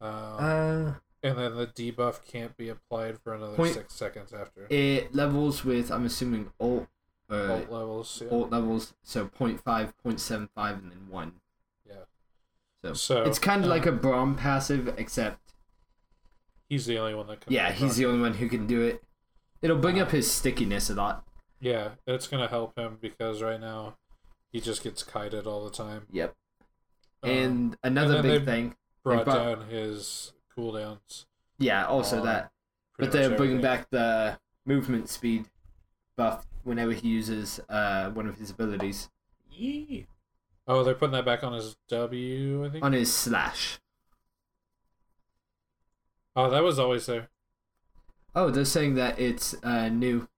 [0.00, 4.66] Um, Uh, and then the debuff can't be applied for another Point- six seconds after.
[4.70, 6.88] it levels with I'm assuming alt
[7.30, 8.22] uh, Alt levels.
[8.24, 8.30] Yeah.
[8.30, 8.94] alt levels.
[9.02, 9.62] So 0.5,
[10.04, 11.34] 0.75, and then one.
[11.88, 11.94] yeah.
[12.82, 15.38] So, So, it's kind of like a um, Braum passive, except
[16.68, 17.52] He's the only one that can.
[17.52, 19.02] yeah, he's the only one who can do it.
[19.62, 21.24] It'll bring up his stickiness a lot.
[21.60, 23.94] Yeah, it's going to help him because right now
[24.52, 26.06] he just gets kited all the time.
[26.10, 26.34] Yep.
[27.22, 31.26] Um, And another then big thing, brought brought- down his cooldowns.
[31.58, 32.50] yeah, also that
[32.98, 33.60] But they're bringing everything.
[33.62, 35.46] back the movement speed
[36.16, 39.08] buff whenever he uses uh, one of his abilities
[39.50, 40.06] Yee.
[40.66, 42.84] Oh, they're putting that back on his W, I think.
[42.84, 43.78] on his slash.
[46.34, 47.28] Oh, that was always there.
[48.34, 50.28] Oh, they're saying that it's uh, new.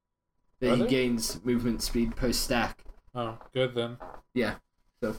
[0.61, 0.89] That Are he they?
[0.89, 2.85] gains movement speed per stack.
[3.15, 3.99] Oh, good then.
[4.35, 4.55] Yeah.
[5.01, 5.17] So,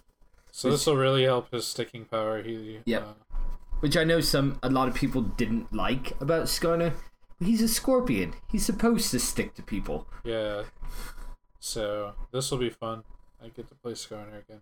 [0.51, 2.41] So this will really help his sticking power.
[2.41, 2.79] He.
[2.85, 3.01] Yep.
[3.03, 3.35] Uh,
[3.81, 6.93] which I know some a lot of people didn't like about Skarner.
[7.39, 8.33] He's a scorpion.
[8.49, 10.07] He's supposed to stick to people.
[10.23, 10.63] yeah.
[11.59, 13.03] So this will be fun.
[13.43, 14.61] I get to play Skarner again.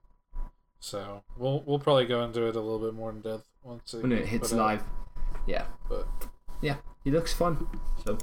[0.80, 4.12] So we'll we'll probably go into it a little bit more in depth once when
[4.12, 4.84] it hits put out, live.
[5.45, 6.08] Yeah, But
[6.63, 7.67] yeah, he looks fun.
[8.06, 8.17] So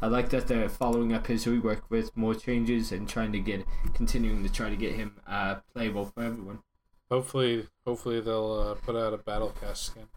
[0.00, 3.64] I like that they're following up his rework with more changes and trying to get
[3.94, 6.60] continuing to try to get him uh, playable for everyone.
[7.10, 10.08] hopefully hopefully they'll uh, put out a battle cast skin.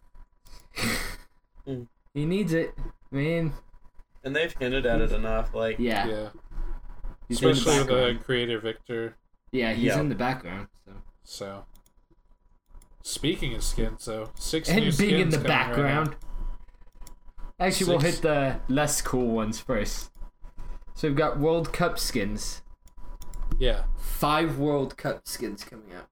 [2.13, 2.73] He needs it,
[3.11, 3.53] man.
[4.23, 5.53] And they've hinted at it enough.
[5.53, 6.29] Like, Yeah, Yeah.
[7.29, 9.15] he's in the Especially with the creator Viktor.
[9.53, 9.99] Yeah, he's Yeah.
[10.01, 10.67] in the background.
[10.85, 10.93] So.
[11.23, 11.65] So
[13.03, 16.09] speaking of skin, so six And new being in the background.
[16.09, 16.17] right
[17.61, 17.67] now.
[17.67, 17.73] background.
[17.73, 20.11] Actually, we'll hit the less cool ones first.
[20.93, 22.61] So we've got World Cup skins.
[23.59, 23.83] Yeah.
[23.97, 26.07] Five World Cup skins coming out.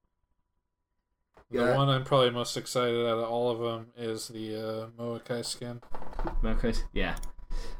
[1.50, 1.76] The Yeah.
[1.76, 5.80] one I'm probably most excited out of all of them is the uh, Maokai skin.
[6.42, 6.84] Marcos?
[6.92, 7.16] Yeah.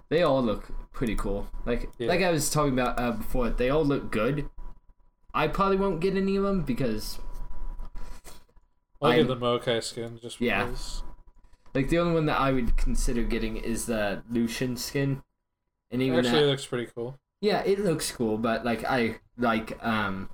[0.08, 1.48] They all look pretty cool.
[1.64, 2.08] Like Yeah.
[2.08, 4.48] like I was talking about uh, before, they all look good.
[5.32, 7.20] I probably won't get any of them because
[9.00, 10.68] I'll I'm- get the Maokai skin just Yeah.
[11.72, 11.82] Because.
[11.84, 15.22] like the only one that I would consider getting is the Lucian skin.
[15.90, 17.18] And even Actually, that, it looks pretty cool.
[17.40, 20.28] yeah, it looks cool, but like I like um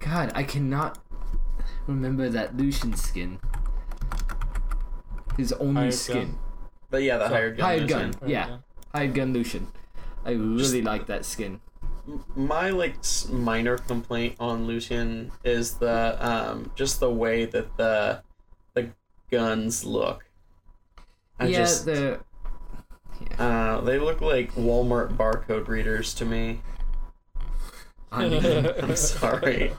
[0.00, 0.98] God, I cannot
[1.86, 3.38] remember that Lucian skin.
[5.36, 6.14] His only Hired skin.
[6.32, 6.38] gun.
[6.90, 7.64] but yeah, the So, hired gun.
[7.66, 8.10] hired Lucian.
[8.12, 8.28] gun.
[8.28, 8.56] Yeah.
[8.94, 9.66] Hired gun Lucian.
[10.24, 11.60] I really Just- like that skin.
[12.34, 12.96] My like
[13.30, 18.22] minor complaint on Lucian is the um just the way that the
[18.74, 18.90] the
[19.30, 20.24] guns look.
[21.40, 22.20] I yeah, just the
[23.38, 26.60] uh, they look like Walmart barcode readers to me.
[28.10, 29.72] I mean, I'm sorry.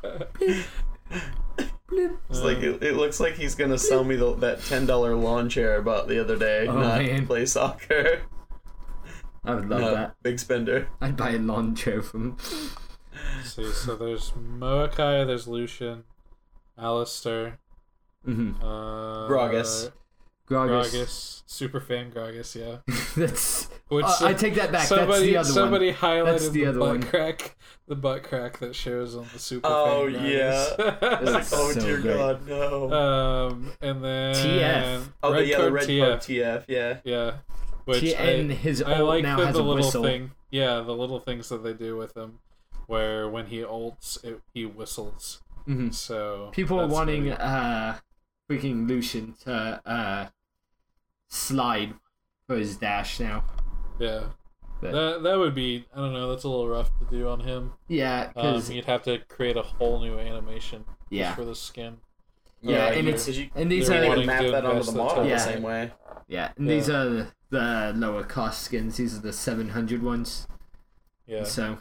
[1.92, 5.50] It's like it, it looks like he's gonna sell me the, that ten dollar lawn
[5.50, 7.26] chair I bought the other day, Oh, not man.
[7.26, 8.22] play soccer.
[9.44, 10.16] I would love No, that.
[10.22, 10.88] big spender.
[11.02, 12.38] I'd buy a lawn chair from.
[13.44, 16.04] See, so there's Maokai, there's Lucian,
[16.78, 17.54] Alistar,
[18.28, 18.62] Mm-hmm.
[18.64, 19.92] uh, Gragas.
[20.50, 20.92] Gragas.
[20.92, 22.78] Gragas, super fan Gragas, yeah.
[23.16, 23.70] That's.
[23.88, 24.88] Which Uh, I take that back.
[24.88, 25.96] somebody, That's the other somebody one.
[25.96, 27.04] highlighted That's the the, other butt one.
[27.04, 27.56] crack,
[27.88, 29.68] the butt crack that shows on the super.
[29.68, 30.66] Oh, fan yeah.
[30.78, 31.54] Gragas.
[31.54, 32.18] Oh so dear great.
[32.18, 32.92] God, no.
[32.94, 35.04] um, and then TF.
[35.24, 36.98] oh, Red the, yeah, Card the red TF, card TF, yeah.
[37.04, 37.32] yeah.
[37.86, 40.04] Which T- I, and his I like now the, has the a little whistle.
[40.04, 40.32] thing.
[40.52, 42.40] yeah, the little things that they do with him,
[42.86, 45.42] where when he ults, it, he whistles.
[45.68, 45.94] Mhm.
[45.94, 47.96] So People are wanting really- uh
[48.50, 50.28] freaking Lucian to uh
[51.30, 51.94] slide
[52.48, 53.44] for his dash now.
[54.00, 54.24] yeah.
[54.82, 56.30] But- That that would be I don't know.
[56.30, 57.74] That's a little rough to do on him.
[57.90, 61.98] Yeah, Um, because you'd have to create a whole new animation yeah, for the skin.
[62.62, 64.70] Yeah, Uh, and you- it's- you and these they're wanting even map to that onto
[64.78, 65.28] invest the the model time.
[65.30, 65.92] the same way.
[66.28, 68.96] yeah, and these are the lower cost skins.
[68.98, 70.48] These are the seven hundred ones.
[71.28, 71.44] Yeah.
[71.44, 71.80] So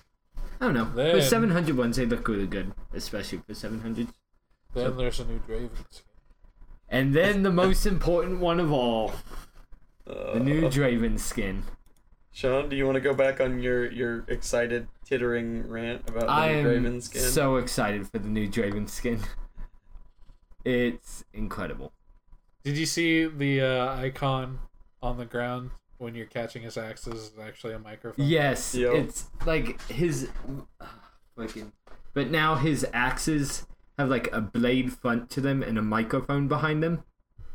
[0.60, 0.86] I don't know.
[0.86, 4.08] The Then- seven hundred ones, they look really good, especially for seven hundred.
[4.74, 6.07] Then there's a new Draven skin.
[6.88, 9.12] And then the most important one of all,
[10.06, 11.64] the new Uh, Draven skin.
[12.32, 16.30] Sean, do you want to go back on your your excited tittering rant about the
[16.30, 17.22] I new am Draven skin?
[17.22, 19.20] so excited for the new Draven skin.
[20.64, 21.92] It's incredible.
[22.64, 24.58] Did you see the uh, icon
[25.02, 28.26] on the ground when you're catching his axes is actually a microphone?
[28.26, 28.92] Yes, Yo.
[28.94, 30.28] it's like his
[31.36, 31.72] fucking.
[32.14, 33.66] But now his axes
[33.98, 37.02] have like a blade front to them and a microphone behind them.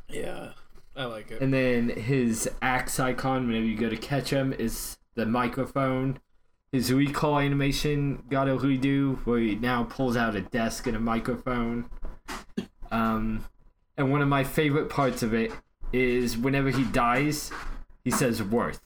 [0.10, 0.50] Yeah.
[0.96, 1.42] I like it.
[1.42, 6.20] And then his axe icon, whenever you go to catch him, is the microphone.
[6.72, 11.00] His recall animation got a redo where he now pulls out a desk and a
[11.00, 11.90] microphone.
[12.92, 13.46] Um,
[13.98, 15.52] and one of my favorite parts of it
[15.92, 17.52] is whenever he dies,
[18.04, 18.82] he says worth.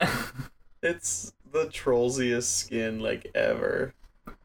[0.80, 3.94] It's the trollsiest skin like ever.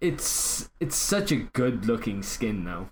[0.03, 2.89] It's it's such a good looking skin though.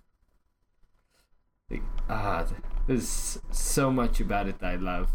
[1.70, 2.47] Like, ah,
[2.88, 5.09] there's so much about it that I love.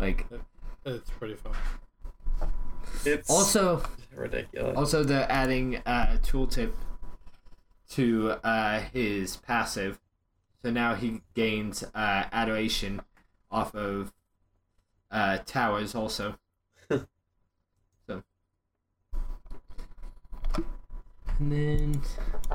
[0.00, 0.26] Like
[0.84, 1.52] It's pretty fun.
[3.04, 3.82] It's also
[4.14, 4.76] ridiculous.
[4.76, 6.72] also they're adding a tooltip
[7.90, 10.00] to uh, his passive,
[10.62, 13.02] so now he gains uh, adoration
[13.52, 14.12] off of
[15.12, 16.38] uh, towers also.
[18.08, 18.22] so.
[21.38, 22.02] And then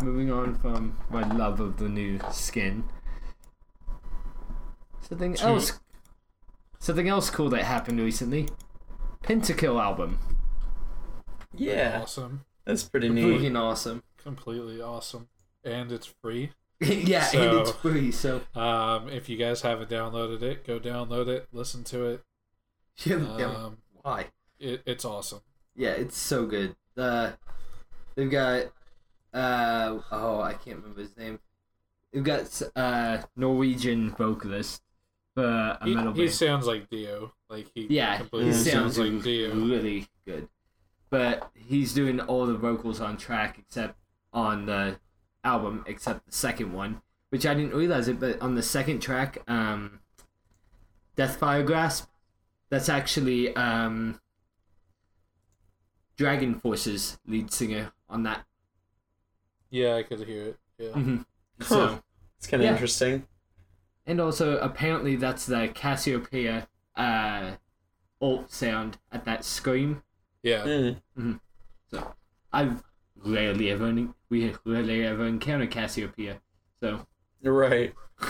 [0.01, 2.83] moving on from my love of the new skin.
[5.07, 5.79] Something To- else
[6.79, 8.47] something else cool that happened recently.
[9.23, 10.17] Pentakill album.
[11.53, 12.45] yeah, Awesome.
[12.65, 13.23] that's pretty neat.
[13.41, 14.03] Freaking awesome.
[14.17, 15.27] Completely awesome.
[15.63, 16.51] And it's free.
[16.79, 21.47] yeah, and it's free, so Um, if you guys haven't downloaded it, go download it,
[21.51, 22.23] listen to it.
[23.05, 24.27] yeah, yeah, Um, why?
[24.59, 25.41] it it's awesome.
[25.75, 26.75] Yeah, it's so good.
[26.97, 27.33] Uh,
[28.15, 28.65] they've got
[29.33, 31.39] uh oh I can't remember his name.
[32.11, 34.81] They've got uh Norwegian vocalist
[35.33, 37.33] for a He, metal he sounds like Dio.
[37.49, 39.53] Like he yeah, he sounds, sounds like Dio.
[39.53, 40.47] really good.
[41.09, 43.97] But he's doing all the vocals on track except
[44.33, 44.99] on the
[45.43, 48.19] album, except the second one, which I didn't realize it.
[48.19, 49.99] But on the second track, um,
[51.17, 52.07] Deathfire Grasp,
[52.69, 54.21] that's actually um,
[56.17, 58.45] DragonForce's lead singer on that.
[59.71, 60.59] Yeah, I could hear it.
[60.77, 60.89] Yeah.
[60.91, 61.25] Mhm.
[61.61, 61.65] Huh.
[61.65, 62.03] So,
[62.37, 62.71] It's kind of Yeah.
[62.73, 63.27] interesting.
[64.07, 67.55] and also apparently that's the Cassiopeia uh,
[68.19, 70.03] alt sound at that scream.
[70.43, 70.65] Yeah.
[71.17, 71.39] Mm.
[71.91, 72.15] So
[72.51, 72.83] I've
[73.15, 73.93] rarely ever
[74.29, 76.41] we rarely ever encountered Cassiopeia.
[76.79, 77.05] So
[77.41, 77.93] You're right.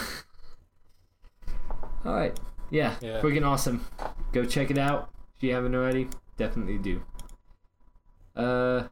[2.04, 2.38] all right,
[2.70, 3.20] yeah, Yeah.
[3.20, 3.84] freaking awesome.
[4.32, 6.08] Go check it out if you haven't already.
[6.36, 7.02] Definitely do.
[8.36, 8.88] Uh,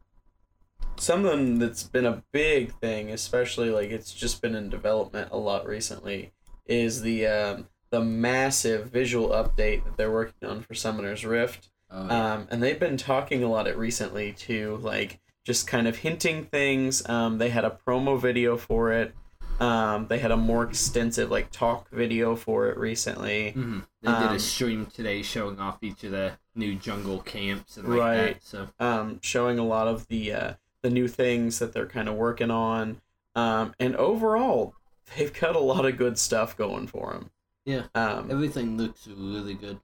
[1.01, 5.67] Something that's been a big thing, especially like it's just been in development a lot
[5.67, 6.33] recently,
[6.67, 11.71] is the um, the massive visual update that they're working on for Summoner's Rift.
[11.91, 16.45] Um, and they've been talking a lot it recently too, like just kind of hinting
[16.45, 17.09] things.
[17.09, 19.15] Um, they had a promo video for it.
[19.59, 23.55] Um, they had a more extensive like talk video for it recently.
[23.57, 23.85] mhm.
[24.03, 27.89] they did um, a stream today showing off each of the new jungle camps and
[27.89, 28.35] like Right.
[28.35, 28.45] that.
[28.45, 32.15] So um, showing a lot of the uh, the new things that they're kind of
[32.15, 33.01] working on.
[33.35, 34.75] Um, and overall,
[35.17, 37.31] they've got a lot of good stuff going for them.
[37.65, 37.85] Yeah.
[37.95, 39.79] Um, everything looks really good.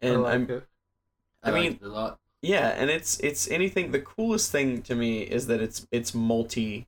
[0.00, 0.66] and I like I'm, it.
[1.42, 2.18] I, I like mean- it a lot.
[2.42, 3.92] yeah, and it's it's anything.
[3.92, 6.86] The coolest thing to me is that it's it's multi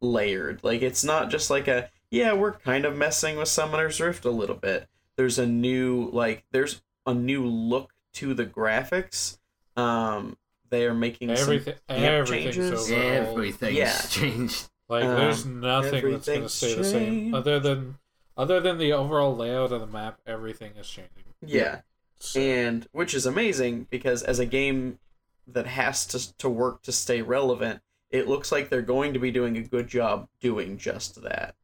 [0.00, 0.60] layered.
[0.62, 4.30] Like it's not just like a yeah, we're kind of messing with Summoner's Rift a
[4.30, 4.88] little bit.
[5.16, 9.38] There's a new like there's a new look to the graphics.
[9.76, 10.36] Um,
[10.72, 12.90] they are making some Everything, amp everything's changes.
[12.90, 13.28] overhauled.
[13.28, 14.00] Everything's Yeah.
[14.08, 14.70] changed.
[14.88, 17.98] Like, Um, there's nothing that's gonna everything's stay the same, other than
[18.36, 20.20] other than the overall layout of the map.
[20.26, 21.24] Everything is changing.
[21.42, 21.82] yeah.
[22.18, 24.98] So, and which is amazing because as a game
[25.46, 29.30] that has to to work to stay relevant, it looks like they're going to be
[29.30, 31.54] doing a good job doing just that.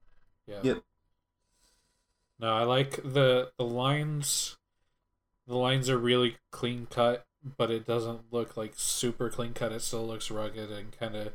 [0.47, 0.61] yeah.
[0.63, 0.83] Yep.
[2.41, 4.57] No, I like the the lines
[5.47, 9.73] the lines are really clean cut, but it doesn't look like super clean cut.
[9.73, 11.33] It still looks rugged and kind of,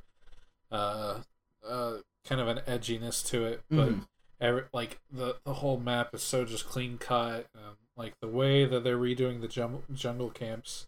[0.71, 1.19] uh,
[1.67, 3.61] uh, kind of an edginess to it.
[3.69, 4.07] But Mhm.
[4.41, 7.47] every, like the the whole map is so just clean cut.
[7.55, 10.87] Um, like the way that they're redoing the jungle jungle camps.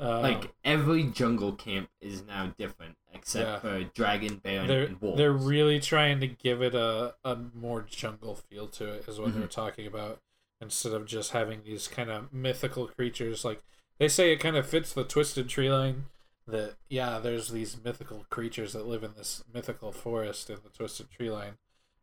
[0.00, 3.58] Uh, like every jungle camp is now different except Yeah.
[3.60, 5.18] for dragon, bear, they're and wolves.
[5.18, 9.28] they're really trying to give it a, a more jungle feel to it is what
[9.28, 9.38] Mm-hmm.
[9.40, 10.18] they're talking about
[10.62, 13.62] instead of just having these kind of mythical creatures like
[13.98, 16.04] they say it kind of fits the twisted tree line
[16.46, 21.10] that yeah there's these mythical creatures that live in this mythical forest in the twisted
[21.10, 21.54] tree line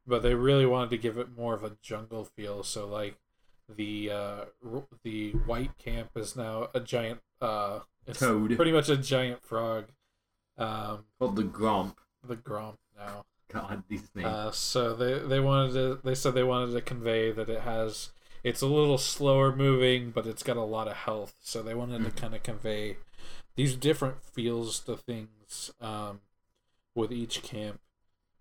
[0.07, 3.17] but they really wanted to give it more of a jungle feel so like
[3.67, 8.55] the uh r- the white camp is now a giant uh it's Toad.
[8.55, 9.85] pretty much a giant frog
[10.57, 11.95] um called the Gromp.
[12.27, 14.27] the gromp now God, these names.
[14.27, 18.11] uh, so they they wanted to they said they wanted to convey that it has
[18.43, 22.03] it's a little slower moving but it's got a lot of health so they wanted
[22.03, 22.97] to kind of convey
[23.55, 26.21] these different feels to things um,
[26.95, 27.79] with each camp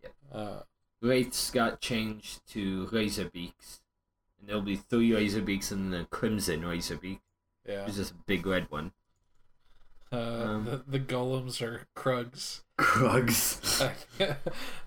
[0.02, 0.12] Yep.
[0.32, 0.60] uh,
[1.00, 3.80] Wraiths got changed to Razorbeaks.
[4.38, 7.20] And there'll be three Razorbeaks and the Crimson Razorbeak,
[7.66, 8.92] yeah which just a big red one.
[10.12, 13.80] uh, um, the, the golems are krugs Krugs.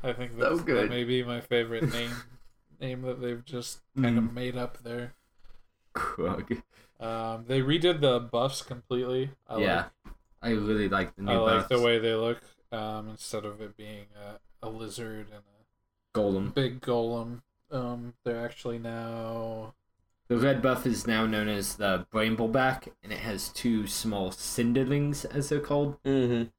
[0.03, 0.83] I think So good.
[0.85, 2.11] that may be my favorite name
[2.81, 4.33] name that they've just kind of Mm.
[4.33, 5.13] made up there
[5.93, 6.61] Krug.
[6.99, 9.85] um, they redid the buffs completely I like yeah.
[10.41, 12.39] I really like the new I like the way they look.
[12.71, 16.53] Um, instead of it being a, a lizard and a Golem.
[16.53, 19.73] big golem, um, they're actually now.
[20.29, 25.25] The red buff is now known as the Brambleback, and it has two small cinderlings,
[25.25, 26.01] as they're called.
[26.03, 26.49] Mm-hmm.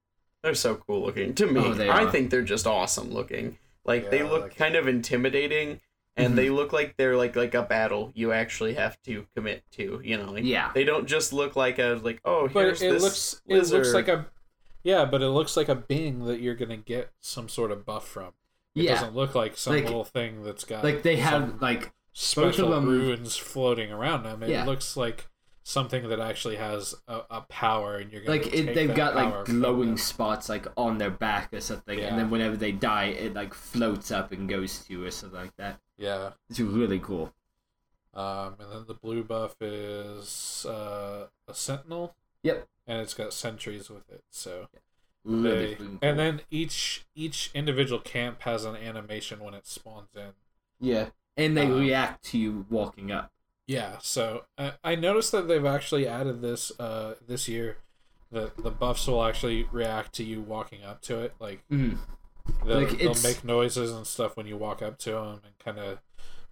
[0.42, 1.34] They're so cool looking.
[1.34, 2.10] To me, Oh, I are.
[2.10, 3.58] think they're just awesome looking.
[3.84, 5.80] Like they look like- kind of intimidating,
[6.16, 6.36] and Mhm.
[6.36, 10.00] they look like they're like like a battle you actually have to commit to.
[10.04, 10.70] You know, like, Yeah.
[10.74, 13.74] they don't just look like a like oh But here's it this looks lizard.
[13.74, 14.26] it looks like a
[14.84, 18.06] yeah, but it looks like a being that you're gonna get some sort of buff
[18.06, 18.32] from.
[18.74, 18.94] It Yeah.
[18.94, 22.86] doesn't look like some Like- little thing that's got Like they have like special them-
[22.88, 24.42] ruins floating around them.
[24.42, 24.64] It Yeah.
[24.64, 25.28] looks like
[25.64, 29.44] something that actually has a, a power, and you're gonna like it, they've got like
[29.44, 32.06] glowing spots like on their back or something, Yeah.
[32.06, 35.38] and then whenever they die, it like floats up and goes to you or something
[35.40, 35.78] like that.
[36.02, 36.30] Yeah.
[36.50, 37.32] It's really cool.
[38.14, 42.14] Um, and then the blue buff is uh, a sentinel.
[42.42, 42.66] Yep.
[42.86, 44.22] And it's got sentries with it.
[44.30, 44.66] So
[45.24, 45.98] Really they, cool.
[46.02, 50.32] and then each each individual camp has an animation when it spawns in.
[50.80, 53.30] yeah, and they um, react to you walking up.
[53.68, 53.98] Yeah.
[54.00, 57.76] So I, I noticed that they've actually added this uh this year.
[58.32, 61.34] The the buffs will actually react to you walking up to it.
[61.38, 61.98] Like Mm.
[62.66, 65.78] They'll, Like, they'll make noises and stuff when you walk up to them and kind
[65.78, 65.98] of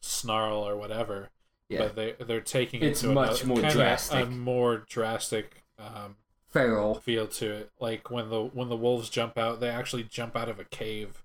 [0.00, 1.30] snarl or whatever.
[1.68, 4.26] Yeah, But they they're taking It's it to much another, more drastic.
[4.26, 6.16] a more drastic um,
[6.48, 6.96] feral.
[6.96, 7.70] feel to it.
[7.78, 11.22] Like when the when the wolves jump out, they actually jump out of a cave,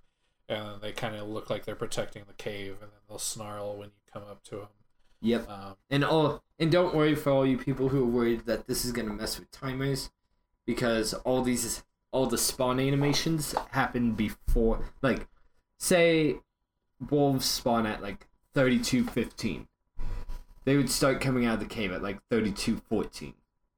[0.48, 3.88] and they kind of look like they're protecting the cave, and then they'll snarl when
[3.90, 4.68] you come up to them.
[5.22, 5.50] Yep.
[5.50, 8.86] Um, And all and don't worry for all you people who are worried that this
[8.86, 10.12] is gonna mess with timers,
[10.66, 11.84] because all these
[12.16, 15.28] all the spawn animations happen before like
[15.78, 16.36] say
[17.10, 19.68] wolves spawn at like thirty two fifteen.
[20.64, 23.34] They would start coming out of the cave at like thirty two fourteen.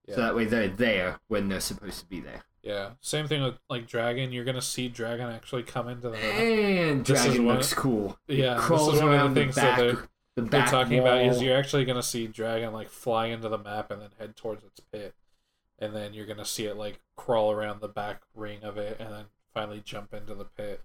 [0.07, 2.43] yeah, So that way they're there when they're supposed to be there.
[2.61, 2.91] yeah.
[3.01, 4.31] Same thing with like dragon.
[4.31, 6.17] You're gonna see dragon actually come into the.
[6.17, 6.23] Map.
[6.23, 8.17] And This dragon one- looks cool.
[8.27, 9.77] Yeah, this Crawls is one of around the the things that back.
[9.79, 9.93] they're,
[10.35, 13.57] the they're back talking about is you're actually gonna see dragon like fly into the
[13.57, 15.15] map and then head towards its pit,
[15.80, 19.11] and then you're gonna see it like crawl around the back ring of it and
[19.11, 20.82] then finally jump into the pit.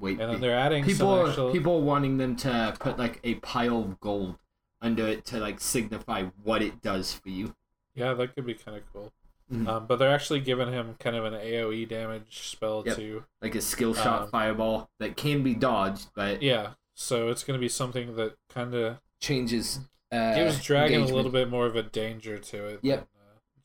[0.00, 1.52] Wait, And then they're adding people some actual.
[1.52, 4.36] people wanting them to put like a pile of gold
[4.80, 7.54] under it to like signify what it does for you.
[7.94, 9.12] Yeah, that could be kind of cool.
[9.52, 9.68] Mhm.
[9.68, 12.96] Um, but they're actually giving him kind of an AOE damage spell Yep.
[12.96, 13.24] too.
[13.42, 17.58] Like a skill shot Um, fireball that can be dodged, but Yeah, so it's going
[17.58, 19.80] to be something that kind of changes.
[20.10, 22.78] Uh, gives Dragon a little bit more of a danger to it.
[22.82, 23.06] Yep.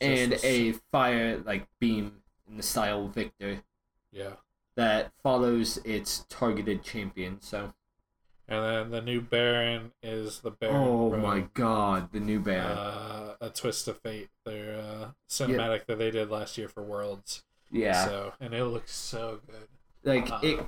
[0.01, 3.63] And a fire like beam in the style Viktor
[4.11, 4.33] yeah.
[4.75, 7.41] that follows its targeted champion.
[7.41, 7.73] So,
[8.47, 10.75] And then the new Baron is the Baron.
[10.75, 12.77] oh from, my god, the new Baron.
[12.77, 14.29] Uh, a twist of fate.
[14.45, 17.43] Their uh, cinematic that they did last year for Worlds.
[17.71, 19.67] yeah, So and it looks so good.
[20.03, 20.59] like uh, it,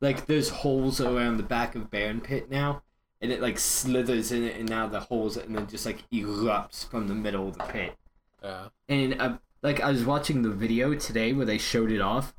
[0.00, 2.82] like there's holes around the back of Baron Pit now,
[3.20, 6.88] and it like slithers in it, and now the holes, and then just like erupts
[6.88, 7.96] from the middle of the pit.
[8.42, 8.68] Yeah.
[8.88, 12.34] And uh, like I was watching the video today where they showed it off,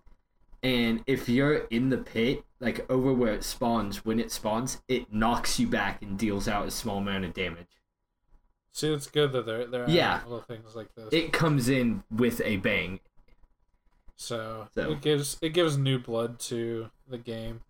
[0.63, 5.11] and if you're in the pit, like over where it spawns, when it spawns, it
[5.13, 7.67] knocks you back and deals out a small amount of damage.
[8.71, 10.21] See, it's good that they're they're Yeah.
[10.23, 11.09] little things like this.
[11.11, 12.99] It comes in with a bang.
[14.15, 17.61] so, So- it gives it gives new blood to the game,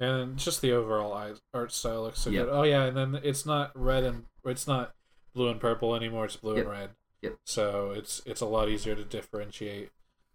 [0.00, 2.46] and just the overall art style looks so Yep.
[2.46, 2.52] good.
[2.52, 4.94] Oh yeah, and then it's not red and it's not
[5.34, 6.24] blue and purple anymore.
[6.26, 6.64] It's blue Yep.
[6.66, 6.90] and red.
[7.24, 7.36] Yep.
[7.44, 9.90] So it's it's a lot easier to differentiate.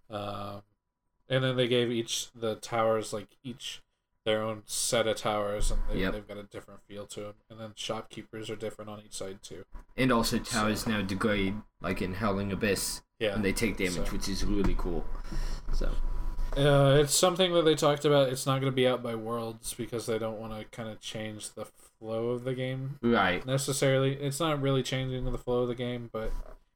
[0.10, 0.64] Um,
[1.30, 3.82] and then they gave each the towers like each
[4.26, 6.12] their own set of towers, and they, Yep.
[6.14, 7.34] they've got a different feel to them.
[7.50, 9.64] And then shopkeepers are different on each side too.
[9.96, 13.34] And also towers now degrade, like in Howling Abyss, Yeah.
[13.36, 15.06] and they take damage, So- which is really cool.
[15.74, 15.92] So
[16.58, 18.30] Uh, it's something that they talked about.
[18.30, 21.00] It's not going to be out by worlds because they don't want to kind of
[21.00, 24.16] change the flow of the game right, necessarily.
[24.16, 26.32] It's not really changing the flow of the game, but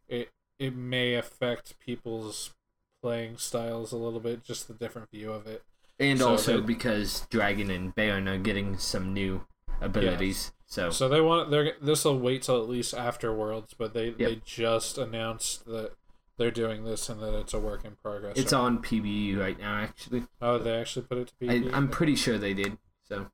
[0.07, 0.29] it
[0.59, 2.53] it may affect people's
[3.01, 5.63] playing styles a little bit, just the different view of it.
[5.99, 9.45] and So also they- because Dragon and Baron are getting some new
[9.81, 10.51] abilities.
[10.65, 14.11] So So they want they're this will wait till at least after worlds, but they
[14.11, 15.91] they just announced that
[16.37, 18.37] they're doing this and that it's a work in progress.
[18.37, 20.23] it's on PBE right now, actually.
[20.41, 21.49] Oh, they actually put it to be.
[21.49, 22.77] I, I'm pretty sure they did.
[23.07, 23.27] So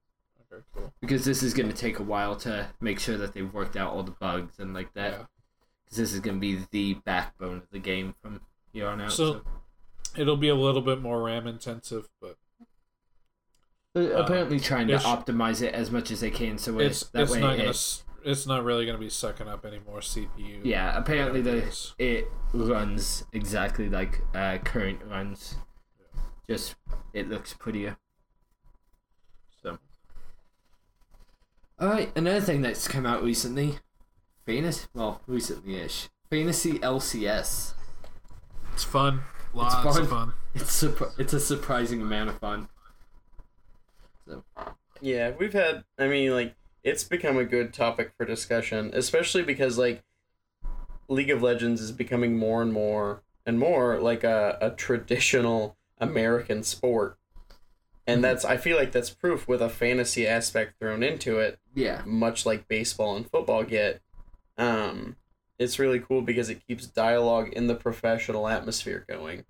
[0.51, 0.93] okay, cool.
[0.99, 3.93] because this is going to take a while to make sure that they've worked out
[3.93, 5.11] all the bugs and like that.
[5.13, 5.25] Yeah.
[5.89, 9.11] Because this is going to be the backbone of the game from here on out.
[9.11, 9.41] So- So,
[10.21, 12.37] It'll be a little bit more RAM intensive, but
[13.93, 16.57] They're apparently trying to optimize it as much as they can.
[16.57, 17.73] So it's that it's way, not it, gonna
[18.25, 20.61] it's not really gonna be sucking up any more CPU.
[20.63, 20.97] yeah.
[20.97, 21.63] Apparently, the
[21.99, 25.55] it runs exactly like uh, current runs.
[26.49, 26.75] Just
[27.13, 27.97] it looks prettier.
[29.61, 29.77] So.
[31.79, 33.77] All right, another thing that's come out recently,
[34.49, 34.87] Fantasy.
[34.93, 36.09] Well, recently-ish.
[36.31, 37.73] Fantasy LCS.
[38.73, 39.21] It's fun.
[39.53, 40.01] Lots fun.
[40.03, 40.33] of fun.
[40.55, 42.67] It's surpri- it's a surprising amount of fun.
[44.27, 44.43] So
[45.01, 45.83] Yeah, we've had.
[45.97, 50.03] I mean, like it's become a good topic for discussion, especially because like
[51.07, 56.63] League of Legends is becoming more and more and more like a, a traditional American
[56.63, 57.17] sport.
[58.07, 58.21] And Mhm.
[58.23, 62.45] that's I feel like that's proof with a fantasy aspect thrown into it, yeah, much
[62.45, 64.01] like baseball and football get.
[64.59, 65.15] Um
[65.57, 69.43] it's really cool because it keeps dialogue in the professional atmosphere going.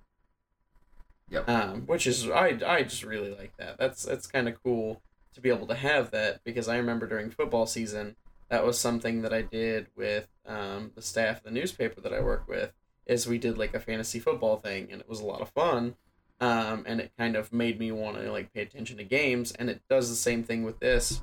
[1.29, 1.47] Yep.
[1.47, 3.77] Um, which is I I just really like that.
[3.77, 5.01] That's that's kind of cool
[5.35, 8.15] to be able to have that because I remember during football season
[8.49, 12.19] that was something that I did with um, the staff of the newspaper that I
[12.21, 12.73] work with
[13.05, 15.95] is we did like a fantasy football thing and it was a lot of fun.
[16.41, 19.69] Um, and it kind of made me want to like pay attention to games and
[19.69, 21.21] it does the same thing with this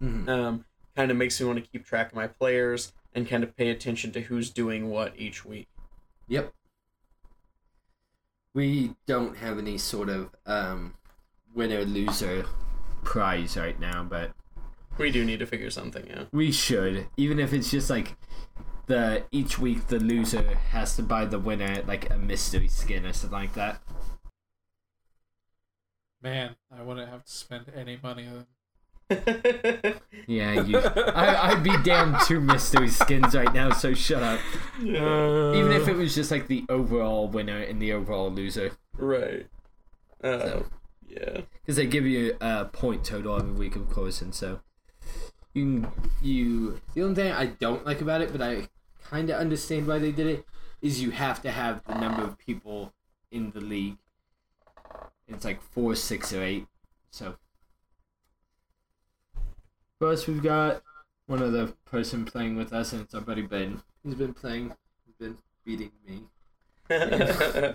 [0.00, 0.28] Mhm.
[0.28, 0.64] um,
[0.94, 3.70] kind of makes me want to keep track of my players and kind of pay
[3.70, 5.68] attention to who's doing what each week.
[6.28, 6.52] Yep.
[8.54, 10.94] We don't have any sort of um,
[11.54, 12.46] winner loser
[13.04, 14.32] prize right now, but
[14.98, 16.28] We do need to figure something out.
[16.32, 17.06] we should.
[17.16, 18.16] Even if it's just like
[18.86, 23.12] the each week the loser has to buy the winner like a mystery skin or
[23.12, 23.80] something like that.
[26.22, 28.46] Man, I wouldn't have to spend any money on
[30.26, 30.78] Yeah, you.
[30.78, 34.38] I, I'd be down two mystery skins right now, so shut up.
[34.78, 39.46] Uh, Even if it was just like the overall winner and the overall loser, right.
[40.22, 40.66] Uh, So.
[41.08, 41.40] Yeah.
[41.62, 44.60] because they give you a point total every week, of course, and so
[45.52, 45.92] you can,
[46.22, 46.80] you.
[46.94, 48.68] The only thing I don't like about it, but I
[49.02, 50.46] kind of understand why they did it,
[50.80, 52.92] is you have to have the number of people
[53.32, 53.96] in the league.
[55.26, 56.66] It's like four, six, or eight.
[57.10, 57.34] So
[60.00, 60.82] first we've got
[61.26, 63.82] one of the person playing with us, and it's our buddy Ben.
[64.02, 64.72] He's been playing.
[65.06, 66.22] He's been beating me.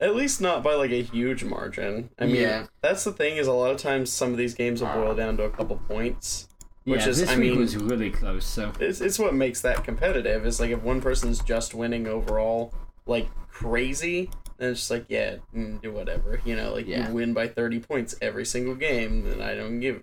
[0.00, 2.10] At least not by like a huge margin.
[2.18, 2.66] I mean, Yeah.
[2.82, 5.36] that's the thing is a lot of times some of these games will boil down
[5.36, 6.48] to a couple points.
[6.82, 8.44] Which yeah, is- this I week mean- was really close.
[8.44, 10.44] So It's, it's what makes that competitive.
[10.44, 12.74] Is like if one person's just winning overall,
[13.06, 16.40] like crazy, then it's just like yeah, mm, do whatever.
[16.44, 17.08] You know, like Yeah.
[17.08, 20.02] you win by thirty points every single game, then I don't give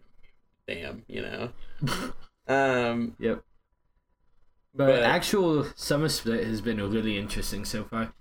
[0.67, 1.03] damn.
[1.07, 1.49] You know.
[2.47, 3.43] um, Yep.
[4.73, 8.13] But, But- actual summer split has been really interesting so far.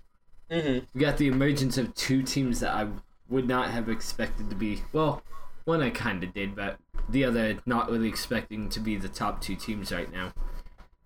[0.49, 0.85] mhm.
[0.93, 2.87] We got the emergence of two teams that I
[3.29, 4.81] would not have expected to be.
[4.91, 5.23] Well,
[5.63, 6.77] one I kind of did, but
[7.07, 10.33] the other not really expecting to be the top two teams right now.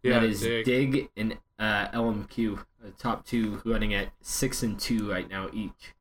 [0.01, 0.65] yeah, that is dig.
[0.65, 5.93] Dig, and uh, LMQ, the top two running at six and two right now each.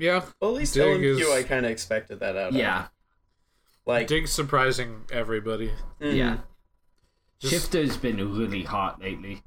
[0.00, 2.48] Yeah, Well, at least Dig LMQ, is- I kind of expected that out.
[2.48, 2.54] of.
[3.86, 5.72] Yeah, like Dig surprising everybody.
[6.00, 6.16] mhm.
[6.16, 6.38] yeah.
[7.38, 9.42] Just- Shiphtur's been really hot lately.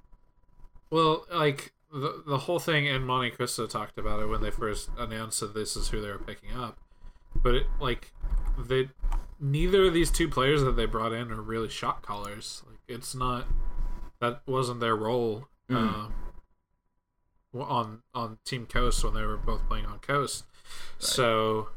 [0.91, 5.39] Well, like the the whole thing, and MonteCristo talked about it when they first announced
[5.39, 6.77] that this is who they were picking up.
[7.35, 8.11] But it, like,
[8.57, 8.89] they
[9.39, 12.63] neither of these two players that they brought in are really shot callers.
[12.67, 13.45] Like it's not
[14.19, 16.11] that wasn't their role Mhm.
[17.55, 20.45] uh, on on Team Coast when they were both playing on Coast.
[20.99, 21.69] So,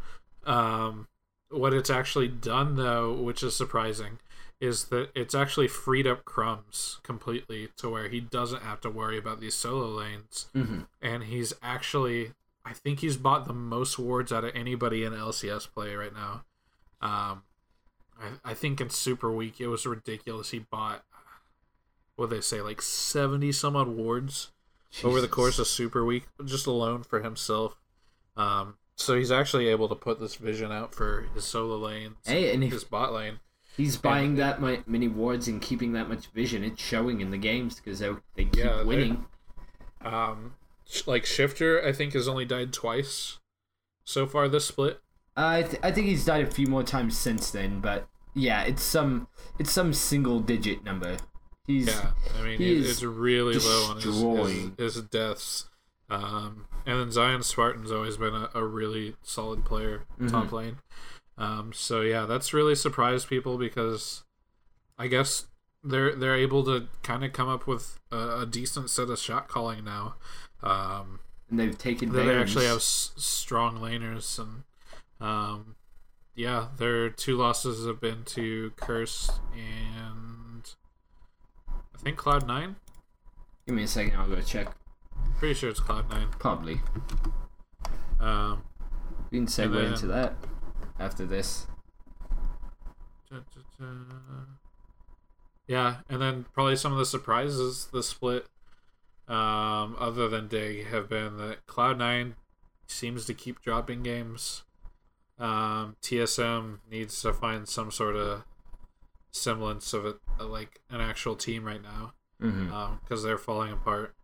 [0.45, 1.09] um,
[1.53, 4.19] what it's actually done though, which is surprising,
[4.61, 9.19] is that it's actually freed up Crumbzz completely to where he doesn't have to worry
[9.19, 10.87] about these solo lanes, Mhm.
[11.01, 12.33] and he's actually,
[12.65, 16.45] I think he's bought the most wards out of anybody in LCS play right now.
[17.01, 17.43] Um,
[18.21, 20.51] I, I think in Super Week it was ridiculous.
[20.51, 21.05] He bought,
[22.17, 24.51] what they say, like seventy some odd wards
[25.03, 27.77] over the course of Super Week, just alone for himself.
[28.37, 32.53] Um, so he's actually able to put this vision out for his solo lanes, Hey,
[32.55, 33.41] and his bot lane.
[33.77, 37.77] he's buying that many wards and keeping that much vision, it's showing in the games
[37.77, 39.25] because they, they keep Yeah, winning.
[40.05, 40.55] Um,
[41.07, 43.39] like Shiphtur, I think has only died twice
[44.05, 45.01] so far this split.
[45.37, 48.83] I th- I think he's died a few more times since then, but yeah, it's
[48.83, 49.29] some
[49.59, 51.17] it's some single digit number.
[51.67, 55.69] He's Yeah, I mean he it- it's really low on his, his, his deaths.
[56.13, 60.53] Um, and then ZionSpartan's always been a, a really solid player top Mhm.
[60.53, 60.77] lane.
[61.39, 64.23] Um, so yeah, that's really surprised people because
[64.99, 65.47] I guess
[65.83, 69.49] they're they're able to kind of come up with a, a decent set of shot
[69.49, 70.17] calling now.
[70.63, 74.65] Um, and they've taken they actually have s- strong laners and
[75.21, 75.77] um,
[76.35, 80.75] yeah, their two losses have been to Curse and
[81.69, 82.77] I think Cloud Nine.
[83.67, 84.75] Give me a second, I'll go check.
[85.39, 86.29] Pretty sure it's Cloud Nine.
[86.39, 86.81] Probably.
[88.21, 88.63] Um,
[89.31, 90.37] We can segue then- into that
[90.99, 91.67] after this.
[93.31, 93.87] da, da, da.
[95.67, 98.47] Yeah, and then probably some of the surprises the split,
[99.27, 102.37] um, other than Dig, have been that Cloud Nine
[102.87, 104.65] seems to keep dropping games.
[105.39, 108.45] Um, TSM needs to find some sort of
[109.31, 112.97] semblance of it, like an actual team right now, Mm-hmm.
[113.03, 114.15] because they're falling apart.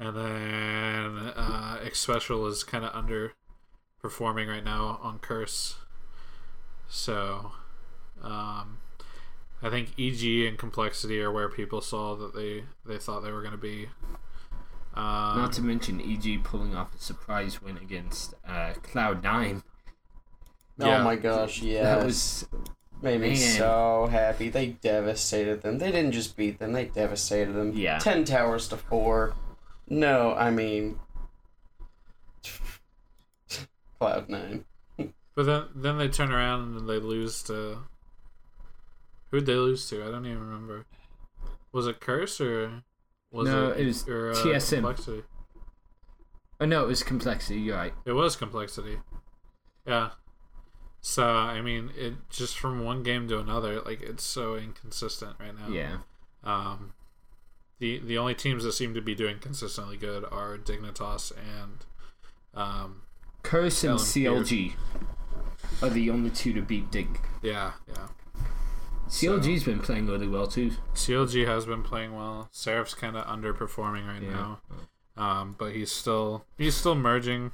[0.00, 5.76] And then uh, Xpecial is kind of underperforming right now on Curse.
[6.88, 7.52] So,
[8.22, 8.78] um,
[9.62, 13.42] I think EG and Complexity are where people saw that they, they thought they were
[13.42, 13.88] going to be.
[14.94, 19.62] Um, Not to mention EG pulling off a surprise win against uh, Cloud Nine.
[20.78, 21.00] Yeah.
[21.00, 21.82] Oh my gosh, yeah.
[21.96, 22.48] That was
[23.02, 23.36] made me man.
[23.36, 24.48] so happy.
[24.48, 25.76] They devastated them.
[25.78, 27.72] They didn't just beat them, they devastated them.
[27.74, 27.98] Yeah.
[27.98, 29.34] Ten towers to four.
[29.90, 30.98] No, I mean
[33.98, 34.64] Cloud nine.
[35.34, 37.78] But then then they turn around and they lose to.
[39.30, 40.02] Who'd they lose to?
[40.02, 40.86] I don't even remember.
[41.72, 42.82] Was it Curse or
[43.30, 44.76] was No, it, it was or, uh, TSM.
[44.76, 45.22] Complexity?
[46.60, 47.60] oh no, it was complexity.
[47.60, 47.94] You're right.
[48.04, 48.98] It was Complexity.
[49.86, 50.10] Yeah.
[51.00, 55.58] So I mean, it just from one game to another, like it's so inconsistent right
[55.58, 55.68] now.
[55.68, 55.98] Yeah.
[56.44, 56.92] Um,
[57.80, 61.84] the the only teams that seem to be doing consistently good are Dignitas and
[62.54, 63.02] um,
[63.42, 64.74] Curse and CLG
[65.82, 67.18] are the only two to beat Dig.
[67.42, 68.08] yeah, yeah.
[69.08, 70.70] CLG's been playing really well too.
[70.94, 72.48] CLG has been playing well.
[72.52, 74.30] Seraph's kind of underperforming right Yeah.
[74.30, 74.60] now,
[75.16, 77.50] um, but he's still he's still merging,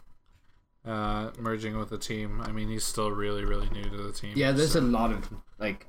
[0.85, 2.43] uh, merging with the team.
[2.43, 4.33] I mean, he's still really really new to the team.
[4.37, 5.87] Yeah, there's so- a lot of like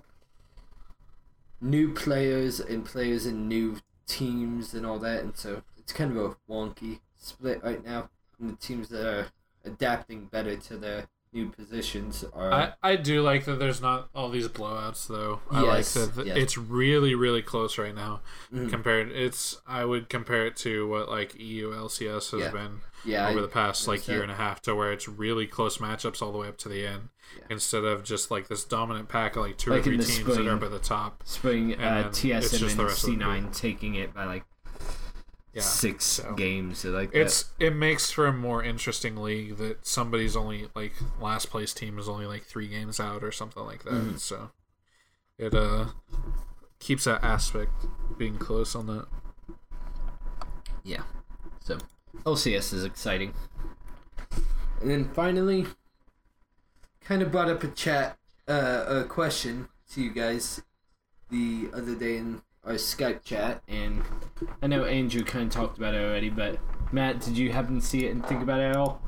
[1.60, 3.78] new players and players in new
[4.08, 8.10] teams and all that, and so it's kind of a wonky split right now.
[8.40, 9.28] And the teams that are
[9.66, 14.30] adapting better to their new positions are I, I do like that there's not all
[14.30, 15.42] these blowouts though.
[15.52, 16.38] I Yes, like that th- yes.
[16.38, 18.22] it's really really close right now.
[18.54, 18.70] Mhm.
[18.70, 22.52] Compared, it's I would compare it to what like EU LCS has Yeah.
[22.52, 25.48] been yeah over I- the past like year and a half, to where it's really
[25.48, 27.44] close matchups all the way up to the end, Yeah.
[27.52, 30.48] instead of just like this dominant pack of like two Like or three teams that
[30.48, 31.22] are up at the top.
[31.26, 34.46] spring uh, TSM and rest of the C9 taking it by like
[35.58, 36.34] Yeah, six so.
[36.36, 36.86] games.
[36.86, 37.22] Like that.
[37.22, 41.98] It's it makes for a more interesting league that somebody's only like last place team
[41.98, 43.94] is only like three games out or something like that.
[43.94, 44.20] Mhm.
[44.20, 44.52] So
[45.38, 45.88] it uh
[46.80, 47.72] keeps that aspect
[48.18, 49.08] being close on that.
[50.84, 51.04] Yeah.
[51.64, 51.80] So
[52.24, 53.34] LCS is exciting.
[54.80, 55.66] And then finally,
[57.02, 60.62] kind of brought up a chat, uh, a question to you guys
[61.32, 64.04] the other day in our Skype chat, and
[64.62, 66.60] I know Andrew kind of talked about it already, but
[66.92, 69.02] Matt, did you happen to see it and think about it at all?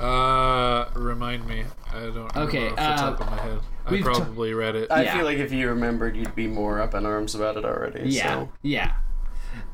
[0.00, 1.64] Uh, remind me.
[1.92, 2.36] I don't.
[2.36, 2.68] Okay, Okay.
[2.70, 4.90] Off the top uh, of my head, I we've t- probably read it.
[4.90, 5.16] I Yeah.
[5.16, 8.08] feel like if you remembered you'd be more up in arms about it already.
[8.10, 8.34] Yeah.
[8.34, 8.52] So.
[8.62, 8.94] Yeah.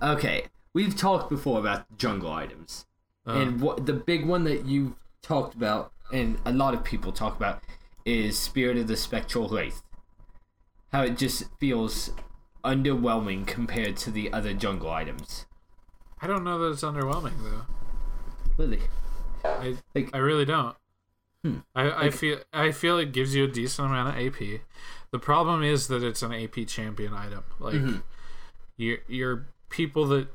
[0.02, 0.44] Okay.
[0.74, 2.86] We've talked before about jungle items.
[3.26, 4.92] Uh, And what the big one that you've
[5.22, 7.62] talked about, and a lot of people talk about,
[8.04, 9.82] is Spirit of the Spectral Wraith.
[10.92, 12.10] How it just feels
[12.64, 15.46] underwhelming compared to the other jungle items.
[16.20, 17.62] I don't know that it's underwhelming though.
[18.56, 18.80] Really?
[19.44, 20.76] I Like- I really don't.
[21.44, 21.58] Hmm.
[21.74, 24.60] I, I feel I feel it gives you a decent amount of AP.
[25.12, 27.44] The problem is that it's an AP champion item.
[27.60, 28.02] Like Mhm.
[28.76, 30.28] your your people that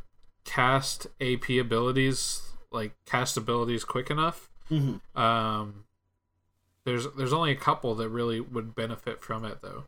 [0.45, 4.49] cast AP abilities, like cast abilities quick enough.
[4.71, 5.19] Mm-hmm.
[5.21, 5.83] Um,
[6.85, 9.83] there's there's only a couple that really would benefit from it though.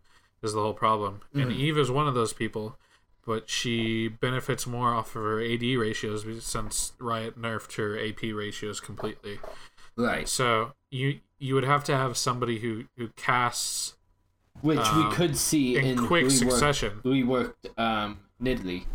[0.45, 1.21] Is the whole problem.
[1.33, 1.55] And Mhm.
[1.57, 2.77] Eve is one of those people,
[3.25, 8.79] but she benefits more off of her AD ratios since Riot nerfed her AP ratios
[8.79, 9.39] completely.
[9.97, 10.29] Right.
[10.29, 13.95] So you you would have to have somebody who who casts
[14.61, 17.01] Which Um, we could see in in, quick succession.
[17.03, 18.85] reworked um, Nidalee.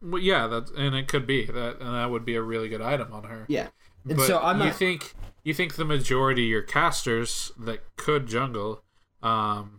[0.00, 2.80] Well, yeah, that and it could be that, and that would be a really good
[2.80, 3.44] item on her.
[3.48, 3.68] Yeah.
[4.08, 4.76] And But so I'm you not.
[4.76, 8.84] think you think the majority of your casters that could jungle
[9.22, 9.77] um,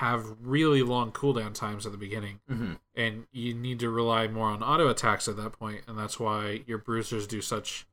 [0.00, 2.78] have really long cooldown times at the beginning, Mhm.
[2.94, 6.62] and you need to rely more on auto attacks at that point, and that's why
[6.66, 7.86] your bruisers do such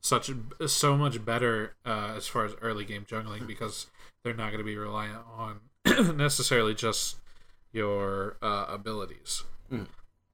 [0.00, 0.30] such
[0.66, 3.86] so much better uh, as far as early game jungling because
[4.22, 5.60] they're not going to be reliant on
[6.16, 7.16] necessarily just
[7.72, 9.42] your uh, abilities.
[9.72, 9.88] Mm.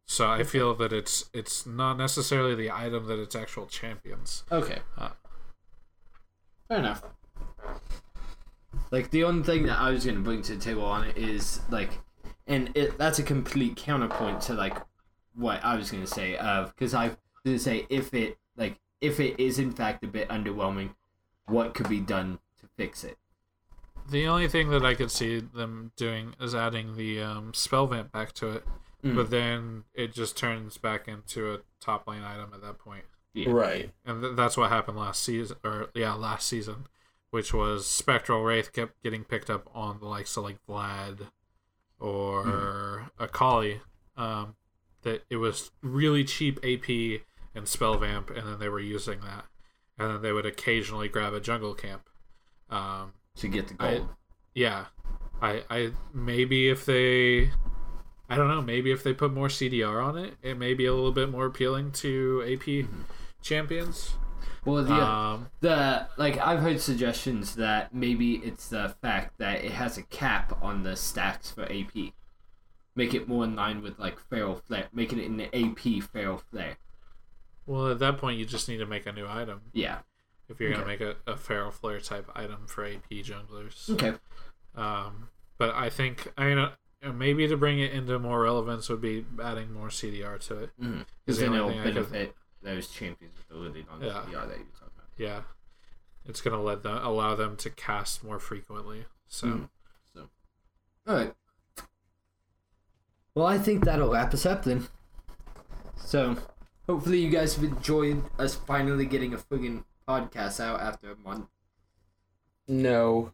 [0.04, 4.44] So I feel that it's it's not necessarily the item that it's actual champions.
[4.52, 4.80] Okay.
[4.98, 5.10] Uh,
[6.68, 7.02] Fair enough.
[8.93, 11.16] Like the only thing that I was going to bring to the table on it
[11.16, 11.99] is like,
[12.47, 14.76] and it that's a complete counterpoint to like
[15.34, 18.38] what I was going to say of because I was going to say if it
[18.57, 20.90] like if it is in fact a bit underwhelming,
[21.47, 23.16] what could be done to fix it?
[24.11, 28.12] The only thing that I could see them doing is adding the um, spell vamp
[28.12, 28.64] back to it,
[29.05, 29.16] Mm.
[29.16, 33.51] but then it just turns back into a top lane item at that point, Yeah.
[33.51, 33.90] Right.
[34.05, 36.86] and th- that's what happened last season, or yeah, last season,
[37.33, 41.26] which was Spectral Wraith kept getting picked up on the likes of like Vlad
[41.99, 43.80] or Akali.
[44.16, 44.55] Um,
[45.03, 47.22] that it was really cheap AP
[47.55, 49.47] and spell vamp, and then they were using that,
[49.99, 52.09] and then they would occasionally grab a jungle camp.
[52.70, 54.09] Um, to get the I- gold.
[54.55, 54.85] yeah
[55.41, 57.51] i i maybe if they
[58.28, 60.95] i don't know maybe if they put more cdr on it it may be a
[60.95, 62.87] little bit more appealing to ap
[63.43, 64.14] champions
[64.64, 69.72] well, the um the like I've heard suggestions that maybe it's the fact that it
[69.72, 72.12] has a cap on the stacks for AP.
[72.94, 74.88] Make it more in line with like Feral Flare.
[74.92, 76.76] Make it an AP Feral Flare.
[77.66, 79.98] well at that point you just need to make a new item Yeah.
[80.48, 84.14] if you're gonna make a, a feral flare type item for ap junglers Okay.
[84.74, 86.68] um but i think i mean
[87.14, 90.70] maybe to bring it into more relevance would be adding more cdr to it
[91.24, 94.08] Because the then only it'll thing I could- benefit those champions ability on Yeah.
[94.12, 95.08] the CR that you're talking about.
[95.16, 95.40] yeah
[96.24, 99.68] it's gonna let them allow them to cast more frequently so Mm.
[100.14, 100.28] So,
[101.06, 101.34] all right.
[103.34, 104.88] Well, I think that'll wrap us up then.
[105.96, 106.36] So,
[106.86, 111.46] hopefully, you guys have enjoyed us finally getting a friggin' podcast out after a month.
[112.68, 113.32] No.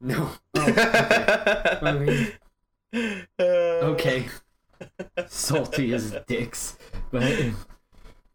[0.00, 0.30] No.
[0.54, 1.78] Oh, okay.
[1.82, 4.28] I mean, okay.
[5.26, 6.78] Salty as dicks,
[7.10, 7.22] but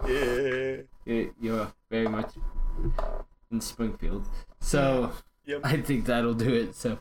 [0.06, 0.78] Yeah.
[1.06, 2.34] you- you're very much
[3.52, 4.26] in Springfield.
[4.60, 5.12] So
[5.46, 5.62] Yep.
[5.64, 6.76] I think that'll do it.
[6.76, 7.00] So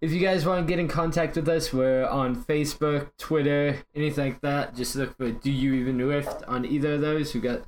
[0.00, 4.32] if you guys want to get in contact with us, we're on Facebook, Twitter, anything
[4.32, 4.74] like that.
[4.76, 7.34] Just look for Do You Even Rift on either of those.
[7.34, 7.62] We got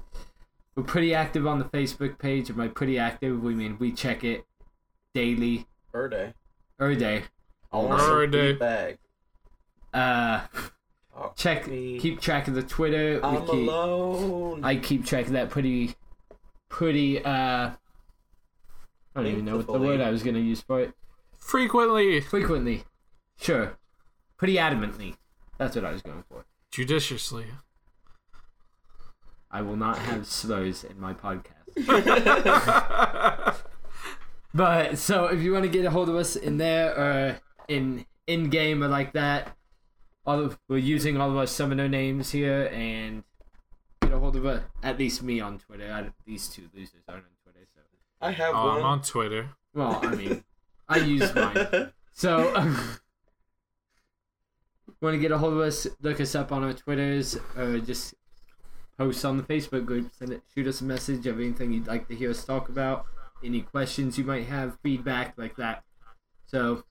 [0.77, 2.49] we're pretty active on the Facebook page.
[2.49, 4.45] And by pretty active, we mean we check it
[5.15, 6.35] daily, Birthday.
[6.81, 7.25] every day.
[7.73, 8.51] Almost Birthday.
[8.51, 8.99] a beat bag.
[9.95, 10.47] Uh,
[11.17, 11.99] Talk check, me.
[11.99, 13.21] keep track of the Twitter.
[13.25, 14.65] I'm keep, alone.
[14.65, 15.95] I keep track of that pretty,
[16.69, 17.25] pretty.
[17.25, 17.75] uh I
[19.15, 20.93] don't even know what the word I was gonna use for it.
[21.39, 22.85] frequently Frequently,
[23.41, 23.79] sure,
[24.37, 25.17] pretty adamantly.
[25.59, 26.45] That's what I was going for.
[26.73, 27.47] judiciously
[29.51, 31.53] I will not have slurs in my podcast.
[34.55, 38.07] But so if you want to get a hold of us in there or in
[38.29, 39.57] in game or like that,
[40.27, 43.25] all of, we're using all of our summoner names here and
[44.03, 44.63] get a hold of us.
[44.83, 45.93] At least me on Twitter.
[45.93, 47.81] I, these two losers aren't on Twitter, so
[48.21, 48.77] I have oh, one.
[48.79, 50.45] i'm on twitter well, I mean,
[50.89, 51.93] I use mine.
[52.13, 52.97] So, um,
[55.01, 55.87] want to get a hold of us?
[56.01, 58.15] Look us up on our Twitters, or just
[58.97, 60.11] post on the Facebook group.
[60.17, 63.05] Send it, shoot us a message of anything you'd like to hear us talk about,
[63.43, 65.83] any questions you might have, feedback like that.
[66.47, 66.85] So,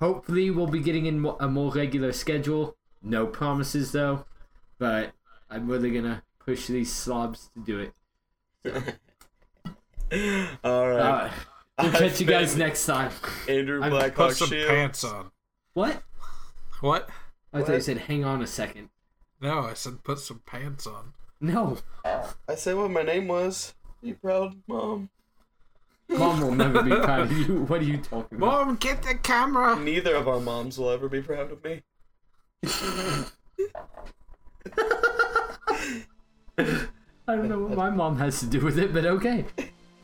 [0.00, 2.76] hopefully, we'll be getting in a more regular schedule.
[3.02, 4.24] No promises though,
[4.78, 5.12] but
[5.50, 7.92] I'm really gonna push these slobs to do it.
[10.64, 11.00] All right.
[11.00, 11.30] Uh,
[11.78, 13.12] we'll I've catch you guys next time.
[13.48, 14.68] Andrew I'm- Blackhawk put some Shields.
[14.70, 15.30] pants on
[15.74, 16.02] What?
[16.80, 17.08] what
[17.52, 18.88] I I thought you said, "Hang on a second.
[19.40, 21.12] No, I said put some pants on.
[21.40, 23.74] No, I said what my name was.
[24.02, 25.10] You proud, mom?
[26.08, 27.64] Mom will never be proud of you.
[27.64, 28.66] What are you talking about?
[28.66, 29.78] Mom, get the camera.
[29.78, 31.82] Neither of our moms will ever be proud of me.
[37.28, 39.44] I don't know what my mom has to do with it, but okay.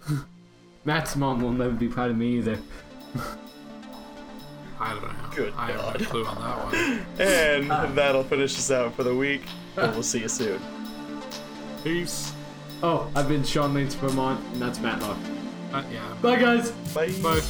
[0.84, 2.59] Matt's mom will never be proud of me either.
[4.78, 5.30] I don't know.
[5.34, 6.00] Good I have God.
[6.00, 7.07] no clue on that one.
[7.18, 7.86] And ah.
[7.94, 9.42] that'll finish us out for the week.
[9.76, 10.61] And we'll see you soon.
[11.82, 12.32] Peace.
[12.82, 15.00] Oh, I've been Sean Lanes Vermont, and that's Matt
[15.75, 15.87] Locke.
[15.91, 16.14] Yeah.
[16.22, 16.70] Bye, guys.
[16.95, 17.11] Bye.
[17.20, 17.41] Bye.